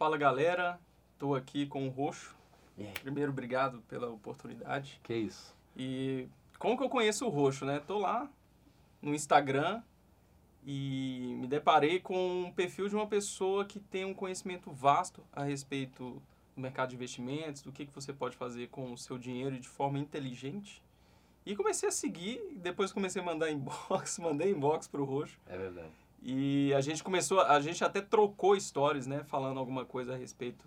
Fala 0.00 0.16
galera, 0.16 0.80
estou 1.12 1.34
aqui 1.34 1.66
com 1.66 1.86
o 1.86 1.90
Roxo. 1.90 2.34
Primeiro, 3.02 3.32
obrigado 3.32 3.82
pela 3.82 4.08
oportunidade. 4.08 4.98
Que 5.02 5.14
isso. 5.14 5.54
E 5.76 6.26
como 6.58 6.74
que 6.74 6.82
eu 6.82 6.88
conheço 6.88 7.26
o 7.26 7.28
Roxo, 7.28 7.66
né? 7.66 7.80
Tô 7.80 7.98
lá 7.98 8.26
no 9.02 9.14
Instagram 9.14 9.82
e 10.64 11.36
me 11.38 11.46
deparei 11.46 12.00
com 12.00 12.44
um 12.44 12.50
perfil 12.50 12.88
de 12.88 12.96
uma 12.96 13.06
pessoa 13.06 13.66
que 13.66 13.78
tem 13.78 14.06
um 14.06 14.14
conhecimento 14.14 14.72
vasto 14.72 15.22
a 15.30 15.44
respeito 15.44 16.22
do 16.56 16.62
mercado 16.62 16.88
de 16.88 16.94
investimentos, 16.94 17.60
do 17.60 17.70
que, 17.70 17.84
que 17.84 17.94
você 17.94 18.10
pode 18.10 18.38
fazer 18.38 18.68
com 18.68 18.94
o 18.94 18.96
seu 18.96 19.18
dinheiro 19.18 19.60
de 19.60 19.68
forma 19.68 19.98
inteligente. 19.98 20.82
E 21.44 21.54
comecei 21.54 21.90
a 21.90 21.92
seguir, 21.92 22.40
depois 22.56 22.90
comecei 22.90 23.20
a 23.20 23.24
mandar 23.24 23.50
inbox, 23.52 24.18
mandei 24.18 24.50
inbox 24.50 24.88
pro 24.88 25.04
Roxo. 25.04 25.38
É 25.46 25.58
verdade. 25.58 25.92
E 26.22 26.72
a 26.74 26.80
gente 26.80 27.02
começou, 27.02 27.40
a 27.40 27.60
gente 27.60 27.82
até 27.82 28.00
trocou 28.00 28.58
stories, 28.58 29.06
né? 29.06 29.24
Falando 29.24 29.58
alguma 29.58 29.84
coisa 29.84 30.14
a 30.14 30.16
respeito 30.16 30.64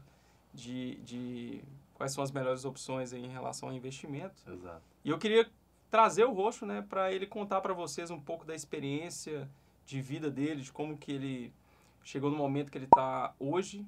de, 0.53 0.95
de 0.97 1.63
quais 1.93 2.11
são 2.11 2.23
as 2.23 2.31
melhores 2.31 2.65
opções 2.65 3.13
em 3.13 3.27
relação 3.27 3.69
a 3.69 3.73
investimento. 3.73 4.41
Exato. 4.51 4.81
E 5.05 5.09
eu 5.09 5.17
queria 5.17 5.49
trazer 5.91 6.25
o 6.25 6.33
Roxo, 6.33 6.65
né? 6.65 6.83
Para 6.87 7.11
ele 7.11 7.27
contar 7.27 7.61
para 7.61 7.73
vocês 7.73 8.09
um 8.09 8.19
pouco 8.19 8.45
da 8.45 8.55
experiência 8.55 9.47
de 9.85 10.01
vida 10.01 10.29
dele, 10.29 10.61
de 10.61 10.71
como 10.71 10.97
que 10.97 11.11
ele 11.11 11.53
chegou 12.03 12.31
no 12.31 12.37
momento 12.37 12.71
que 12.71 12.77
ele 12.77 12.85
está 12.85 13.33
hoje. 13.39 13.85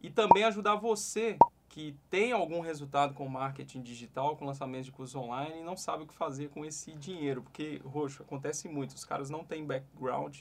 E 0.00 0.10
também 0.10 0.44
ajudar 0.44 0.76
você 0.76 1.36
que 1.68 1.96
tem 2.08 2.32
algum 2.32 2.60
resultado 2.60 3.12
com 3.12 3.28
marketing 3.28 3.82
digital, 3.82 4.36
com 4.36 4.44
lançamento 4.44 4.84
de 4.84 4.92
cursos 4.92 5.16
online 5.16 5.60
e 5.60 5.64
não 5.64 5.76
sabe 5.76 6.04
o 6.04 6.06
que 6.06 6.14
fazer 6.14 6.48
com 6.48 6.64
esse 6.64 6.92
dinheiro. 6.92 7.42
Porque, 7.42 7.80
Roxo, 7.84 8.22
acontece 8.22 8.68
muito. 8.68 8.90
Os 8.90 9.04
caras 9.04 9.28
não 9.28 9.44
têm 9.44 9.64
background 9.64 10.38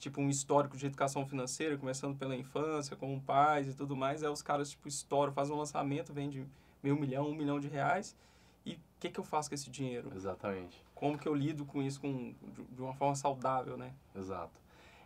tipo 0.00 0.20
um 0.20 0.28
histórico 0.28 0.76
de 0.76 0.86
educação 0.86 1.26
financeira, 1.26 1.76
começando 1.76 2.16
pela 2.16 2.34
infância, 2.34 2.96
com 2.96 3.20
pais 3.20 3.68
e 3.68 3.74
tudo 3.74 3.94
mais, 3.94 4.22
é 4.22 4.30
os 4.30 4.42
caras, 4.42 4.70
tipo, 4.70 4.88
estouram, 4.88 5.32
fazem 5.32 5.54
um 5.54 5.58
lançamento, 5.58 6.12
vende 6.12 6.44
meio 6.82 6.98
milhão, 6.98 7.28
um 7.28 7.34
milhão 7.34 7.60
de 7.60 7.68
reais, 7.68 8.16
e 8.64 8.72
o 8.72 8.78
que, 8.98 9.10
que 9.10 9.20
eu 9.20 9.24
faço 9.24 9.50
com 9.50 9.54
esse 9.54 9.70
dinheiro? 9.70 10.10
Exatamente. 10.16 10.82
Como 10.94 11.18
que 11.18 11.28
eu 11.28 11.34
lido 11.34 11.64
com 11.66 11.82
isso 11.82 12.00
com, 12.00 12.34
de 12.72 12.80
uma 12.82 12.94
forma 12.94 13.14
saudável, 13.14 13.76
né? 13.76 13.92
Exato. 14.16 14.58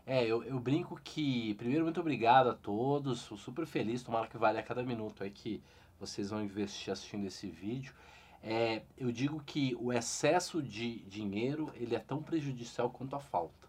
É, 0.06 0.24
eu, 0.24 0.44
eu 0.44 0.60
brinco 0.60 1.00
que, 1.02 1.54
primeiro, 1.54 1.84
muito 1.84 2.00
obrigado 2.00 2.50
a 2.50 2.54
todos, 2.54 3.20
sou 3.20 3.36
super 3.36 3.66
feliz, 3.66 4.02
tomara 4.02 4.28
que 4.28 4.38
vale 4.38 4.58
a 4.58 4.62
cada 4.62 4.82
minuto 4.82 5.24
aí 5.24 5.30
que 5.30 5.62
vocês 5.98 6.30
vão 6.30 6.42
investir 6.42 6.92
assistindo 6.92 7.26
esse 7.26 7.48
vídeo. 7.48 7.92
É, 8.42 8.82
eu 8.96 9.10
digo 9.10 9.42
que 9.44 9.74
o 9.80 9.92
excesso 9.92 10.62
de 10.62 10.98
dinheiro, 11.04 11.72
ele 11.74 11.94
é 11.96 11.98
tão 11.98 12.22
prejudicial 12.22 12.90
quanto 12.90 13.16
a 13.16 13.20
falta. 13.20 13.63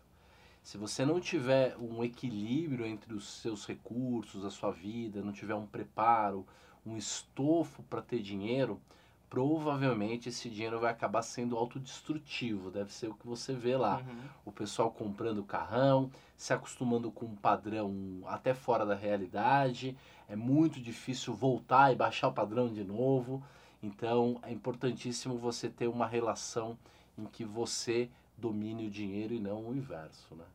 Se 0.66 0.80
você 0.80 1.06
não 1.06 1.20
tiver 1.20 1.78
um 1.78 2.04
equilíbrio 2.04 2.88
entre 2.88 3.14
os 3.14 3.40
seus 3.40 3.68
recursos, 3.68 4.44
a 4.44 4.50
sua 4.50 4.72
vida, 4.72 5.22
não 5.22 5.32
tiver 5.32 5.54
um 5.54 5.68
preparo, 5.68 6.44
um 6.84 6.98
estofo 6.98 7.84
para 7.84 8.02
ter 8.02 8.20
dinheiro, 8.20 8.82
provavelmente 9.30 10.28
esse 10.28 10.50
dinheiro 10.50 10.80
vai 10.80 10.92
acabar 10.92 11.22
sendo 11.22 11.56
autodestrutivo. 11.56 12.72
Deve 12.72 12.92
ser 12.92 13.10
o 13.10 13.14
que 13.14 13.28
você 13.28 13.54
vê 13.54 13.78
lá. 13.78 13.98
Uhum. 13.98 14.22
O 14.44 14.52
pessoal 14.52 14.90
comprando 14.90 15.44
carrão, 15.44 16.10
se 16.36 16.52
acostumando 16.52 17.12
com 17.12 17.28
um 17.28 17.36
padrão 17.36 18.24
até 18.26 18.56
fora 18.56 18.84
da 18.88 18.96
realidade. 18.96 19.96
É 20.28 20.36
muito 20.36 20.82
difícil 20.82 21.36
voltar 21.36 21.94
e 21.94 21.96
baixar 21.96 22.30
o 22.30 22.34
padrão 22.34 22.74
de 22.74 22.84
novo. 22.84 23.44
Então 23.84 24.40
é 24.42 24.52
importantíssimo 24.52 25.38
você 25.38 25.70
ter 25.70 25.88
uma 25.88 26.08
relação 26.08 26.76
em 27.16 27.26
que 27.26 27.46
você 27.46 28.10
domine 28.38 28.88
o 28.88 28.90
dinheiro 28.90 29.34
e 29.34 29.40
não 29.40 29.70
o 29.70 29.76
inverso, 29.76 30.36
né? 30.36 30.46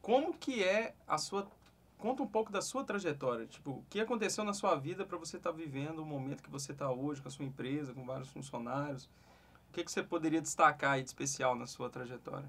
Como 0.00 0.34
que 0.34 0.62
é 0.62 0.94
a 1.06 1.18
sua 1.18 1.46
conta 1.98 2.22
um 2.22 2.26
pouco 2.26 2.52
da 2.52 2.62
sua 2.62 2.84
trajetória, 2.84 3.44
tipo, 3.46 3.70
o 3.72 3.84
que 3.90 4.00
aconteceu 4.00 4.44
na 4.44 4.54
sua 4.54 4.76
vida 4.76 5.04
para 5.04 5.18
você 5.18 5.36
estar 5.36 5.50
tá 5.50 5.56
vivendo 5.56 5.98
o 5.98 6.06
momento 6.06 6.42
que 6.42 6.50
você 6.50 6.72
está 6.72 6.90
hoje 6.90 7.20
com 7.20 7.28
a 7.28 7.30
sua 7.30 7.44
empresa, 7.44 7.92
com 7.92 8.04
vários 8.06 8.30
funcionários? 8.30 9.10
O 9.68 9.72
que 9.72 9.84
que 9.84 9.90
você 9.90 10.02
poderia 10.02 10.40
destacar 10.40 10.92
aí 10.92 11.02
de 11.02 11.08
especial 11.08 11.54
na 11.54 11.66
sua 11.66 11.90
trajetória? 11.90 12.48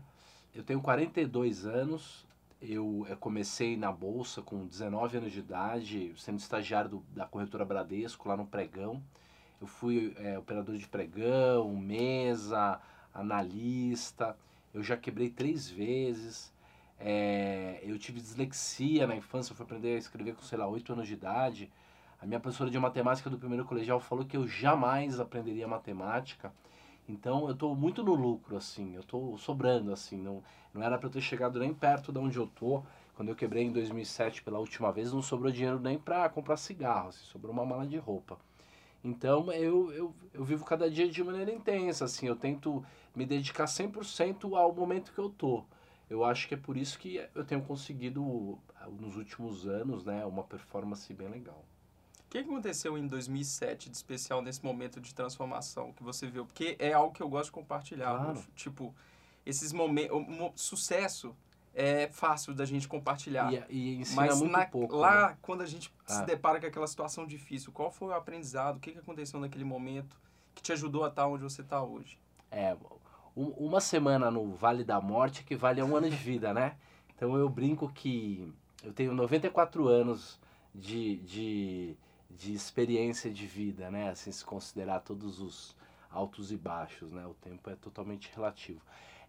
Eu 0.53 0.63
tenho 0.63 0.81
42 0.81 1.65
anos, 1.65 2.25
eu, 2.61 3.05
eu 3.09 3.17
comecei 3.17 3.75
na 3.75 3.91
bolsa 3.91 4.41
com 4.41 4.65
19 4.65 5.17
anos 5.17 5.31
de 5.31 5.39
idade, 5.39 6.13
sendo 6.17 6.39
estagiário 6.39 6.89
do, 6.89 7.03
da 7.15 7.25
corretora 7.25 7.65
Bradesco 7.65 8.27
lá 8.29 8.37
no 8.37 8.45
pregão. 8.45 9.01
Eu 9.59 9.67
fui 9.67 10.13
é, 10.17 10.37
operador 10.37 10.77
de 10.77 10.87
pregão, 10.87 11.75
mesa, 11.75 12.79
analista. 13.13 14.37
Eu 14.73 14.83
já 14.83 14.95
quebrei 14.97 15.29
três 15.29 15.69
vezes. 15.69 16.53
É, 16.99 17.79
eu 17.83 17.97
tive 17.97 18.19
dislexia 18.19 19.07
na 19.07 19.15
infância, 19.15 19.51
eu 19.51 19.55
fui 19.55 19.65
aprender 19.65 19.95
a 19.95 19.97
escrever 19.97 20.35
com, 20.35 20.41
sei 20.41 20.57
lá, 20.57 20.67
8 20.67 20.93
anos 20.93 21.07
de 21.07 21.13
idade. 21.13 21.71
A 22.21 22.25
minha 22.25 22.39
professora 22.39 22.69
de 22.69 22.77
matemática 22.77 23.29
do 23.29 23.37
primeiro 23.37 23.63
colegial 23.65 23.99
falou 23.99 24.25
que 24.25 24.35
eu 24.35 24.47
jamais 24.47 25.19
aprenderia 25.19 25.67
matemática. 25.67 26.53
Então 27.07 27.45
eu 27.45 27.53
estou 27.53 27.75
muito 27.75 28.03
no 28.03 28.13
lucro, 28.13 28.57
assim, 28.57 28.93
eu 28.93 29.01
estou 29.01 29.37
sobrando, 29.37 29.91
assim. 29.91 30.17
Não, 30.17 30.43
não 30.73 30.83
era 30.83 30.97
para 30.97 31.07
eu 31.07 31.11
ter 31.11 31.21
chegado 31.21 31.59
nem 31.59 31.73
perto 31.73 32.11
de 32.11 32.19
onde 32.19 32.37
eu 32.37 32.45
tô. 32.47 32.83
Quando 33.15 33.29
eu 33.29 33.35
quebrei 33.35 33.63
em 33.63 33.71
2007 33.71 34.43
pela 34.43 34.59
última 34.59 34.91
vez, 34.91 35.11
não 35.11 35.21
sobrou 35.21 35.51
dinheiro 35.51 35.79
nem 35.79 35.97
para 35.97 36.29
comprar 36.29 36.57
cigarro, 36.57 37.09
assim, 37.09 37.25
sobrou 37.25 37.51
uma 37.51 37.65
mala 37.65 37.85
de 37.85 37.97
roupa. 37.97 38.37
Então 39.03 39.51
eu, 39.51 39.91
eu, 39.91 40.15
eu 40.33 40.43
vivo 40.43 40.65
cada 40.65 40.89
dia 40.89 41.09
de 41.09 41.23
maneira 41.23 41.51
intensa, 41.51 42.05
assim, 42.05 42.27
eu 42.27 42.35
tento 42.35 42.83
me 43.15 43.25
dedicar 43.25 43.65
100% 43.65 44.57
ao 44.57 44.73
momento 44.73 45.13
que 45.13 45.19
eu 45.19 45.29
tô. 45.29 45.63
Eu 46.09 46.23
acho 46.23 46.47
que 46.47 46.55
é 46.55 46.57
por 46.57 46.75
isso 46.75 46.97
que 46.97 47.23
eu 47.35 47.45
tenho 47.45 47.61
conseguido 47.61 48.57
nos 48.99 49.15
últimos 49.15 49.67
anos, 49.67 50.03
né, 50.03 50.25
uma 50.25 50.43
performance 50.43 51.13
bem 51.13 51.29
legal. 51.29 51.63
O 52.25 52.29
que 52.29 52.39
aconteceu 52.39 52.97
em 52.97 53.07
2007 53.07 53.89
de 53.89 53.95
especial 53.95 54.41
nesse 54.41 54.63
momento 54.63 54.99
de 54.99 55.15
transformação 55.15 55.93
que 55.93 56.03
você 56.03 56.27
viu? 56.27 56.45
Porque 56.45 56.75
é 56.77 56.93
algo 56.93 57.13
que 57.13 57.23
eu 57.23 57.29
gosto 57.29 57.45
de 57.45 57.51
compartilhar. 57.53 58.15
Claro. 58.17 58.43
Tipo, 58.55 58.93
esses 59.45 59.73
momentos, 59.73 60.15
o 60.15 60.51
sucesso 60.55 61.35
é 61.81 62.09
fácil 62.11 62.53
da 62.53 62.65
gente 62.65 62.87
compartilhar. 62.87 63.53
E, 63.53 63.63
e 63.69 63.95
ensina 64.01 64.21
Mas 64.23 64.37
muito 64.39 64.51
na- 64.51 64.65
pouco. 64.65 64.95
lá, 64.97 65.29
né? 65.29 65.37
quando 65.41 65.61
a 65.61 65.65
gente 65.65 65.91
Ah. 66.07 66.13
se 66.15 66.25
depara 66.25 66.59
com 66.59 66.65
aquela 66.67 66.87
situação 66.87 67.25
difícil, 67.25 67.71
qual 67.71 67.89
foi 67.89 68.09
o 68.09 68.13
aprendizado? 68.13 68.77
O 68.77 68.79
que 68.79 68.91
que 68.91 68.99
aconteceu 68.99 69.39
naquele 69.39 69.63
momento 69.63 70.17
que 70.53 70.61
te 70.61 70.73
ajudou 70.73 71.05
a 71.05 71.07
estar 71.07 71.25
onde 71.27 71.43
você 71.43 71.61
está 71.61 71.81
hoje? 71.81 72.19
É, 72.51 72.75
um- 73.35 73.49
uma 73.51 73.79
semana 73.79 74.29
no 74.29 74.53
Vale 74.55 74.83
da 74.83 74.99
Morte 74.99 75.41
equivale 75.41 75.79
a 75.79 75.85
um 75.85 75.95
ano 75.95 76.09
de 76.09 76.15
vida, 76.17 76.53
né? 76.53 76.75
Então 77.15 77.35
eu 77.37 77.47
brinco 77.47 77.87
que 77.93 78.53
eu 78.83 78.91
tenho 78.91 79.13
94 79.13 79.87
anos 79.87 80.37
de, 80.75 81.17
de, 81.17 81.95
de 82.29 82.53
experiência 82.53 83.31
de 83.31 83.45
vida, 83.47 83.89
né? 83.89 84.09
Assim, 84.09 84.31
se 84.31 84.43
considerar 84.43 84.99
todos 84.99 85.39
os 85.39 85.75
altos 86.11 86.51
e 86.51 86.57
baixos, 86.57 87.11
né? 87.11 87.25
O 87.25 87.33
tempo 87.35 87.69
é 87.69 87.75
totalmente 87.75 88.29
relativo. 88.35 88.81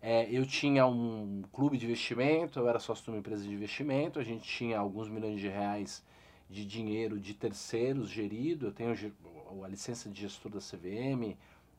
É, 0.02 0.26
eu 0.30 0.46
tinha 0.46 0.86
um 0.86 1.42
clube 1.52 1.76
de 1.76 1.84
investimento, 1.84 2.58
eu 2.58 2.68
era 2.68 2.78
sócio 2.78 3.04
de 3.04 3.10
uma 3.10 3.18
empresa 3.18 3.42
de 3.42 3.52
investimento, 3.52 4.18
a 4.18 4.24
gente 4.24 4.44
tinha 4.48 4.78
alguns 4.78 5.08
milhões 5.08 5.38
de 5.40 5.48
reais 5.48 6.02
de 6.48 6.64
dinheiro 6.64 7.20
de 7.20 7.34
terceiros 7.34 8.08
gerido, 8.08 8.66
eu 8.66 8.72
tenho 8.72 8.96
a 9.62 9.68
licença 9.68 10.08
de 10.08 10.22
gestor 10.22 10.50
da 10.50 10.58
CVM, 10.58 11.36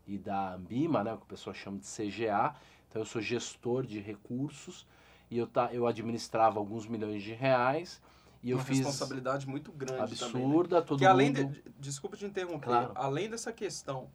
e 0.08 0.18
da 0.18 0.54
Ambima, 0.56 1.04
né, 1.04 1.16
que 1.16 1.24
o 1.24 1.26
pessoal 1.26 1.54
chama 1.54 1.78
de 1.80 1.86
CGA. 1.86 2.56
Então 2.90 3.02
eu 3.02 3.06
sou 3.06 3.22
gestor 3.22 3.86
de 3.86 4.00
recursos 4.00 4.86
e 5.30 5.38
eu, 5.38 5.48
tá, 5.48 5.70
eu 5.74 5.88
administrava 5.88 6.60
alguns 6.60 6.86
milhões 6.86 7.24
de 7.24 7.34
reais 7.34 8.02
e 8.44 8.52
eu 8.52 8.58
Uma 8.58 8.66
fiz 8.66 8.80
responsabilidade 8.80 9.48
muito 9.48 9.72
grande 9.72 10.16
também. 10.18 10.36
né? 10.42 10.48
absurda, 10.48 10.82
todo 10.82 11.00
Que 11.00 11.06
além 11.06 11.34
mundo... 11.34 11.54
de, 11.54 11.64
desculpa 11.80 12.18
te 12.18 12.26
interromper, 12.26 12.66
Claro. 12.66 12.92
além 12.96 13.30
dessa 13.30 13.54
questão 13.54 14.10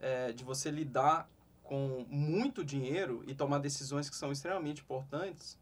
é, 0.00 0.32
de 0.32 0.44
você 0.44 0.70
lidar 0.70 1.28
com 1.64 2.04
muito 2.08 2.64
dinheiro 2.64 3.24
e 3.26 3.34
tomar 3.34 3.58
decisões 3.58 4.08
que 4.08 4.14
são 4.14 4.30
extremamente 4.30 4.82
importantes, 4.82 5.58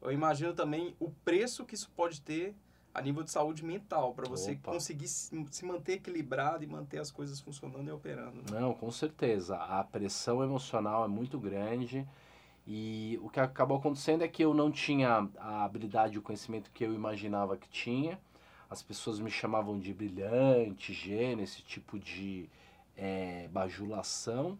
eu 0.00 0.12
imagino 0.12 0.52
também 0.52 0.94
o 1.00 1.10
preço 1.10 1.64
que 1.64 1.74
isso 1.74 1.90
pode 1.96 2.20
ter 2.20 2.54
a 2.94 3.02
nível 3.02 3.22
de 3.22 3.30
saúde 3.30 3.64
mental, 3.64 4.12
para 4.12 4.28
você 4.28 4.52
Opa. 4.52 4.72
conseguir 4.72 5.08
se, 5.08 5.64
manter 5.64 5.94
equilibrado 5.94 6.64
e 6.64 6.66
manter 6.66 6.98
as 6.98 7.10
coisas 7.10 7.40
funcionando 7.40 7.88
e 7.88 7.92
operando. 7.92 8.36
né? 8.50 8.60
Não, 8.60 8.74
com 8.74 8.90
certeza. 8.90 9.56
A 9.56 9.82
pressão 9.84 10.42
emocional 10.42 11.04
é 11.04 11.08
muito 11.08 11.38
grande 11.38 12.06
e 12.66 13.18
o 13.22 13.30
que 13.30 13.40
acabou 13.40 13.78
acontecendo 13.78 14.22
é 14.22 14.28
que 14.28 14.44
eu 14.44 14.52
não 14.52 14.70
tinha 14.70 15.28
a 15.38 15.64
habilidade 15.64 16.16
e 16.16 16.18
o 16.18 16.22
conhecimento 16.22 16.70
que 16.72 16.84
eu 16.84 16.92
imaginava 16.92 17.56
que 17.56 17.68
tinha. 17.68 18.18
As 18.68 18.82
pessoas 18.82 19.18
me 19.18 19.30
chamavam 19.30 19.78
de 19.78 19.94
brilhante, 19.94 20.92
gênio, 20.92 21.42
esse 21.42 21.62
tipo 21.62 21.98
de 21.98 22.48
eh, 22.96 23.48
bajulação. 23.52 24.58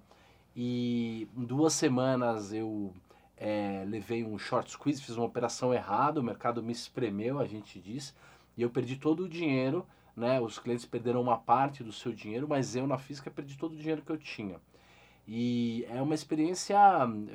E 0.58 1.28
em 1.36 1.44
duas 1.44 1.72
semanas 1.72 2.52
eu 2.52 2.92
eh, 3.36 3.84
levei 3.86 4.24
um 4.24 4.36
short 4.38 4.70
squeeze, 4.72 5.00
fiz 5.00 5.16
uma 5.16 5.26
operação 5.26 5.72
errada, 5.72 6.18
o 6.20 6.24
mercado 6.24 6.62
me 6.62 6.72
espremeu, 6.72 7.38
a 7.38 7.46
gente 7.46 7.78
diz, 7.78 8.12
e 8.56 8.62
eu 8.62 8.68
perdi 8.68 8.96
todo 8.96 9.24
o 9.24 9.28
dinheiro 9.28 9.86
né? 10.18 10.40
Os 10.40 10.58
clientes 10.58 10.84
perderam 10.84 11.22
uma 11.22 11.38
parte 11.38 11.84
do 11.84 11.92
seu 11.92 12.12
dinheiro, 12.12 12.48
mas 12.48 12.74
eu 12.74 12.86
na 12.86 12.98
física 12.98 13.30
perdi 13.30 13.56
todo 13.56 13.72
o 13.72 13.76
dinheiro 13.76 14.02
que 14.02 14.10
eu 14.10 14.18
tinha. 14.18 14.60
E 15.26 15.86
é 15.88 16.02
uma 16.02 16.14
experiência 16.14 16.76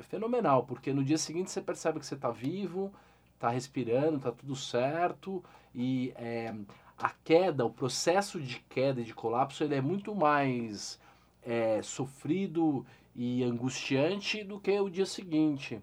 fenomenal, 0.02 0.64
porque 0.64 0.92
no 0.92 1.02
dia 1.02 1.16
seguinte 1.16 1.50
você 1.50 1.62
percebe 1.62 1.98
que 1.98 2.06
você 2.06 2.14
está 2.14 2.30
vivo, 2.30 2.92
está 3.34 3.48
respirando, 3.48 4.16
está 4.16 4.30
tudo 4.30 4.54
certo, 4.54 5.42
e 5.74 6.12
é, 6.16 6.54
a 6.98 7.10
queda, 7.24 7.64
o 7.64 7.70
processo 7.70 8.40
de 8.40 8.58
queda 8.68 9.00
e 9.00 9.04
de 9.04 9.14
colapso, 9.14 9.64
ele 9.64 9.76
é 9.76 9.80
muito 9.80 10.14
mais 10.14 11.00
é, 11.42 11.80
sofrido 11.82 12.84
e 13.14 13.42
angustiante 13.44 14.42
do 14.42 14.58
que 14.58 14.78
o 14.80 14.90
dia 14.90 15.06
seguinte. 15.06 15.80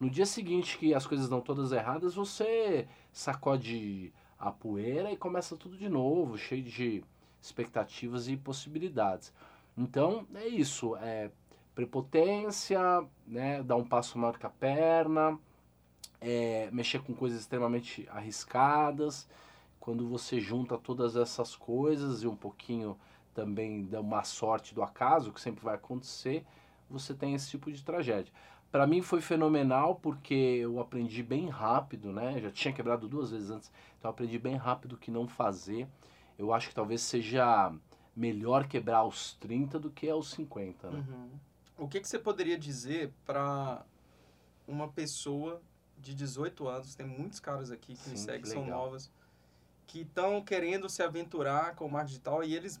No 0.00 0.10
dia 0.10 0.26
seguinte 0.26 0.78
que 0.78 0.94
as 0.94 1.06
coisas 1.06 1.28
dão 1.28 1.40
todas 1.40 1.70
erradas, 1.70 2.14
você 2.14 2.88
sacode 3.12 4.12
a 4.38 4.50
poeira 4.50 5.12
e 5.12 5.16
começa 5.16 5.56
tudo 5.56 5.76
de 5.76 5.88
novo, 5.88 6.36
cheio 6.36 6.64
de 6.64 7.04
expectativas 7.40 8.26
e 8.28 8.36
possibilidades. 8.36 9.32
Então 9.78 10.26
é 10.34 10.48
isso, 10.48 10.96
é 10.96 11.30
prepotência, 11.74 12.80
né, 13.26 13.62
dar 13.62 13.76
um 13.76 13.84
passo 13.84 14.18
maior 14.18 14.38
que 14.38 14.44
a 14.44 14.50
perna, 14.50 15.38
é, 16.20 16.68
mexer 16.72 17.00
com 17.02 17.14
coisas 17.14 17.40
extremamente 17.40 18.08
arriscadas. 18.10 19.28
Quando 19.80 20.08
você 20.08 20.40
junta 20.40 20.78
todas 20.78 21.16
essas 21.16 21.56
coisas 21.56 22.22
e 22.22 22.26
um 22.26 22.36
pouquinho 22.36 22.96
também 23.34 23.86
dá 23.86 24.00
uma 24.00 24.22
sorte 24.24 24.74
do 24.74 24.82
acaso, 24.82 25.32
que 25.32 25.40
sempre 25.40 25.64
vai 25.64 25.74
acontecer, 25.74 26.44
você 26.92 27.14
tem 27.14 27.34
esse 27.34 27.50
tipo 27.50 27.70
de 27.70 27.82
tragédia. 27.82 28.32
Para 28.70 28.86
mim 28.86 29.02
foi 29.02 29.20
fenomenal 29.20 29.96
porque 29.96 30.34
eu 30.34 30.80
aprendi 30.80 31.22
bem 31.22 31.48
rápido, 31.48 32.12
né? 32.12 32.40
Já 32.40 32.50
tinha 32.50 32.72
quebrado 32.72 33.08
duas 33.08 33.30
vezes 33.30 33.50
antes, 33.50 33.70
então 33.98 34.08
eu 34.08 34.12
aprendi 34.12 34.38
bem 34.38 34.56
rápido 34.56 34.94
o 34.94 34.98
que 34.98 35.10
não 35.10 35.26
fazer. 35.26 35.86
Eu 36.38 36.52
acho 36.52 36.68
que 36.68 36.74
talvez 36.74 37.02
seja 37.02 37.72
melhor 38.16 38.66
quebrar 38.66 38.98
aos 38.98 39.34
30 39.34 39.78
do 39.78 39.90
que 39.90 40.08
aos 40.08 40.30
50, 40.30 40.90
né? 40.90 41.04
Uhum. 41.06 41.30
O 41.78 41.88
que, 41.88 42.00
que 42.00 42.08
você 42.08 42.18
poderia 42.18 42.58
dizer 42.58 43.12
para 43.24 43.84
uma 44.66 44.88
pessoa 44.88 45.60
de 45.98 46.14
18 46.14 46.66
anos, 46.68 46.94
tem 46.94 47.06
muitos 47.06 47.40
caras 47.40 47.70
aqui 47.70 47.94
que 47.94 48.02
Sim, 48.02 48.10
me 48.10 48.18
seguem, 48.18 48.42
que 48.42 48.48
são 48.48 48.66
novas, 48.66 49.10
que 49.86 50.00
estão 50.00 50.42
querendo 50.42 50.88
se 50.88 51.02
aventurar 51.02 51.76
com 51.76 51.86
o 51.86 51.90
marketing 51.90 52.12
digital 52.12 52.44
e 52.44 52.54
eles, 52.54 52.80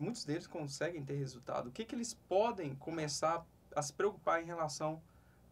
muitos 0.00 0.24
deles 0.24 0.46
conseguem 0.46 1.04
ter 1.04 1.14
resultado. 1.14 1.68
O 1.68 1.72
que, 1.72 1.84
que 1.84 1.94
eles 1.94 2.14
podem 2.14 2.74
começar 2.74 3.44
a 3.74 3.82
se 3.82 3.92
preocupar 3.92 4.42
em 4.42 4.46
relação 4.46 5.00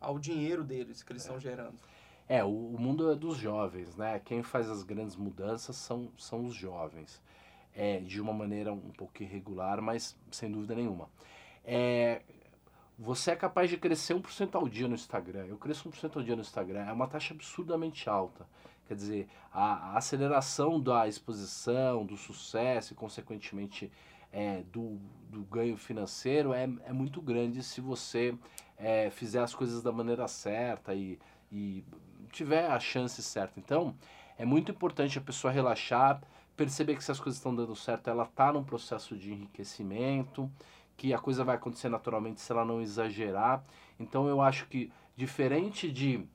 ao 0.01 0.19
dinheiro 0.19 0.65
deles 0.65 1.03
que 1.03 1.13
eles 1.13 1.23
estão 1.23 1.37
é. 1.37 1.41
gerando? 1.41 1.79
É, 2.29 2.45
o, 2.45 2.49
o, 2.49 2.79
mundo 2.79 3.11
é 3.11 3.15
dos 3.15 3.37
jovens, 3.39 3.97
né? 3.97 4.21
Quem 4.25 4.43
faz 4.43 4.69
as 4.69 4.83
grandes 4.83 5.17
mudanças 5.17 5.77
são, 5.77 6.11
são 6.19 6.45
os 6.45 6.55
jovens. 6.55 7.23
É, 7.75 8.01
de 8.01 8.21
uma 8.21 8.33
maneira 8.33 8.73
um 8.73 8.91
pouco 8.91 9.23
irregular, 9.23 9.81
mas 9.81 10.17
sem 10.33 10.51
dúvida 10.51 10.75
nenhuma. 10.75 11.09
É, 11.65 12.23
você 12.99 13.31
é 13.31 13.37
capaz 13.37 13.71
de 13.71 13.77
crescer 13.77 14.15
1% 14.15 14.57
ao 14.57 14.69
dia 14.69 14.89
no 14.89 14.95
Instagram. 14.95 15.47
Eu 15.47 15.57
cresço 15.57 15.89
1% 15.89 16.17
ao 16.17 16.23
dia 16.23 16.35
no 16.35 16.41
Instagram. 16.41 16.81
É 16.81 16.93
uma 16.93 17.07
taxa 17.07 17.33
absurdamente 17.33 18.09
alta. 18.09 18.47
Quer 18.89 18.95
dizer, 18.95 19.29
a, 19.53 19.93
a 19.93 19.99
aceleração 19.99 20.81
da 20.81 21.07
exposição, 21.07 22.05
do 22.05 22.17
sucesso 22.17 22.93
e, 22.95 22.97
consequentemente, 22.97 23.93
é, 24.33 24.63
do, 24.73 24.99
do 25.31 25.43
ganho 25.43 25.77
financeiro 25.77 26.53
é, 26.53 26.69
é 26.85 26.93
muito 26.93 27.21
grande 27.21 27.63
se 27.63 27.81
você 27.81 28.37
é, 28.77 29.11
fizer 29.11 29.43
as 29.43 29.55
coisas 29.55 29.83
da 29.83 29.93
maneira 29.93 30.29
certa 30.29 30.95
e, 30.95 31.19
e 31.51 31.85
tiver 32.31 32.71
a 32.71 32.79
chance 32.79 33.23
certa. 33.23 33.59
Então, 33.59 33.95
é 34.37 34.45
muito 34.45 34.71
importante 34.71 35.19
a 35.19 35.23
pessoa 35.23 35.53
relaxar, 35.53 36.21
perceber 36.57 36.97
que 36.97 37.05
se 37.05 37.11
as 37.11 37.19
coisas 37.19 37.39
estão 37.39 37.55
dando 37.55 37.75
certo, 37.75 38.09
ela 38.09 38.25
está 38.25 38.53
num 38.53 38.65
processo 38.65 39.17
de 39.17 39.33
enriquecimento 39.33 40.51
que 40.97 41.15
a 41.15 41.19
coisa 41.19 41.45
vai 41.45 41.55
acontecer 41.55 41.89
naturalmente 41.89 42.41
se 42.41 42.51
ela 42.51 42.65
não 42.65 42.83
exagerar. 42.83 43.65
Então 43.99 44.29
eu 44.29 44.41
acho 44.41 44.67
que 44.67 44.93
diferente 45.17 45.91
de 45.91 46.27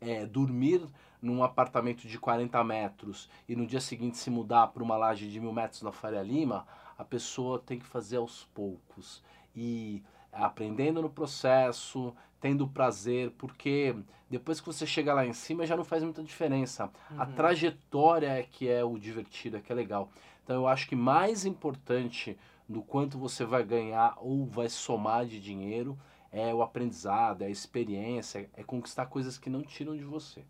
é, 0.00 0.26
dormir 0.26 0.84
num 1.22 1.42
apartamento 1.42 2.06
de 2.06 2.18
40 2.18 2.62
metros 2.64 3.30
e 3.48 3.56
no 3.56 3.66
dia 3.66 3.80
seguinte 3.80 4.18
se 4.18 4.30
mudar 4.30 4.66
para 4.66 4.82
uma 4.82 4.96
laje 4.96 5.28
de 5.28 5.40
mil 5.40 5.52
metros 5.52 5.80
na 5.82 5.92
Faria 5.92 6.22
Lima, 6.22 6.66
a 6.96 7.04
pessoa 7.04 7.58
tem 7.58 7.78
que 7.78 7.86
fazer 7.86 8.16
aos 8.16 8.44
poucos 8.54 9.22
e 9.54 10.02
aprendendo 10.32 11.00
no 11.02 11.10
processo, 11.10 12.14
tendo 12.40 12.68
prazer, 12.68 13.30
porque 13.38 13.96
depois 14.28 14.60
que 14.60 14.66
você 14.66 14.86
chega 14.86 15.14
lá 15.14 15.24
em 15.24 15.32
cima 15.32 15.66
já 15.66 15.76
não 15.76 15.84
faz 15.84 16.02
muita 16.02 16.22
diferença. 16.22 16.90
Uhum. 17.10 17.22
A 17.22 17.26
trajetória 17.26 18.28
é 18.28 18.42
que 18.42 18.68
é 18.68 18.84
o 18.84 18.98
divertido, 18.98 19.56
é 19.56 19.60
que 19.60 19.72
é 19.72 19.74
legal. 19.74 20.10
Então 20.42 20.56
eu 20.56 20.66
acho 20.66 20.88
que 20.88 20.96
mais 20.96 21.44
importante 21.44 22.36
do 22.68 22.82
quanto 22.82 23.18
você 23.18 23.44
vai 23.44 23.64
ganhar 23.64 24.16
ou 24.18 24.46
vai 24.46 24.68
somar 24.68 25.26
de 25.26 25.40
dinheiro, 25.40 25.98
é 26.30 26.52
o 26.52 26.62
aprendizado, 26.62 27.42
é 27.42 27.46
a 27.46 27.50
experiência, 27.50 28.50
é 28.54 28.64
conquistar 28.64 29.06
coisas 29.06 29.38
que 29.38 29.48
não 29.48 29.62
tiram 29.62 29.96
de 29.96 30.04
você. 30.04 30.44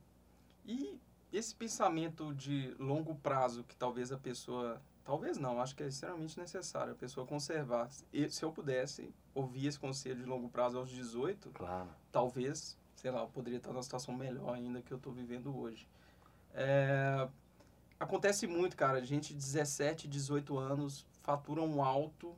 E 0.64 0.98
esse 1.32 1.54
pensamento 1.54 2.32
de 2.34 2.74
longo 2.78 3.14
prazo 3.16 3.64
que 3.64 3.76
talvez 3.76 4.10
a 4.10 4.16
pessoa, 4.16 4.80
talvez 5.04 5.38
não, 5.38 5.60
acho 5.60 5.76
que 5.76 5.82
é 5.82 5.86
extremamente 5.86 6.38
necessário 6.38 6.92
a 6.92 6.96
pessoa 6.96 7.26
conservar. 7.26 7.88
E, 8.12 8.28
se 8.28 8.42
eu 8.42 8.50
pudesse 8.50 9.12
ouvir 9.34 9.66
esse 9.66 9.78
conselho 9.78 10.16
de 10.16 10.24
longo 10.24 10.48
prazo 10.48 10.78
aos 10.78 10.90
18, 10.90 11.50
claro. 11.50 11.88
talvez, 12.10 12.78
sei 12.96 13.10
lá, 13.10 13.20
eu 13.20 13.28
poderia 13.28 13.58
estar 13.58 13.70
numa 13.70 13.82
situação 13.82 14.14
melhor 14.14 14.54
ainda 14.54 14.80
que 14.80 14.92
eu 14.92 14.96
estou 14.96 15.12
vivendo 15.12 15.56
hoje. 15.56 15.86
É, 16.54 17.28
acontece 17.98 18.46
muito, 18.46 18.76
cara, 18.76 19.04
gente 19.04 19.34
de 19.34 19.40
17, 19.40 20.08
18 20.08 20.56
anos 20.58 21.06
faturam 21.22 21.82
alto 21.82 22.34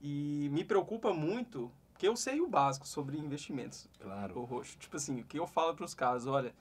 e 0.00 0.48
me 0.52 0.64
preocupa 0.64 1.12
muito, 1.12 1.70
porque 1.92 2.06
eu 2.06 2.16
sei 2.16 2.40
o 2.40 2.48
básico 2.48 2.86
sobre 2.86 3.16
investimentos. 3.18 3.88
Claro. 4.00 4.38
O 4.38 4.44
roxo. 4.44 4.76
Tipo 4.78 4.96
assim, 4.96 5.20
o 5.20 5.24
que 5.24 5.38
eu 5.38 5.46
falo 5.46 5.74
para 5.74 5.84
os 5.84 5.94
caras, 5.94 6.26
olha, 6.26 6.54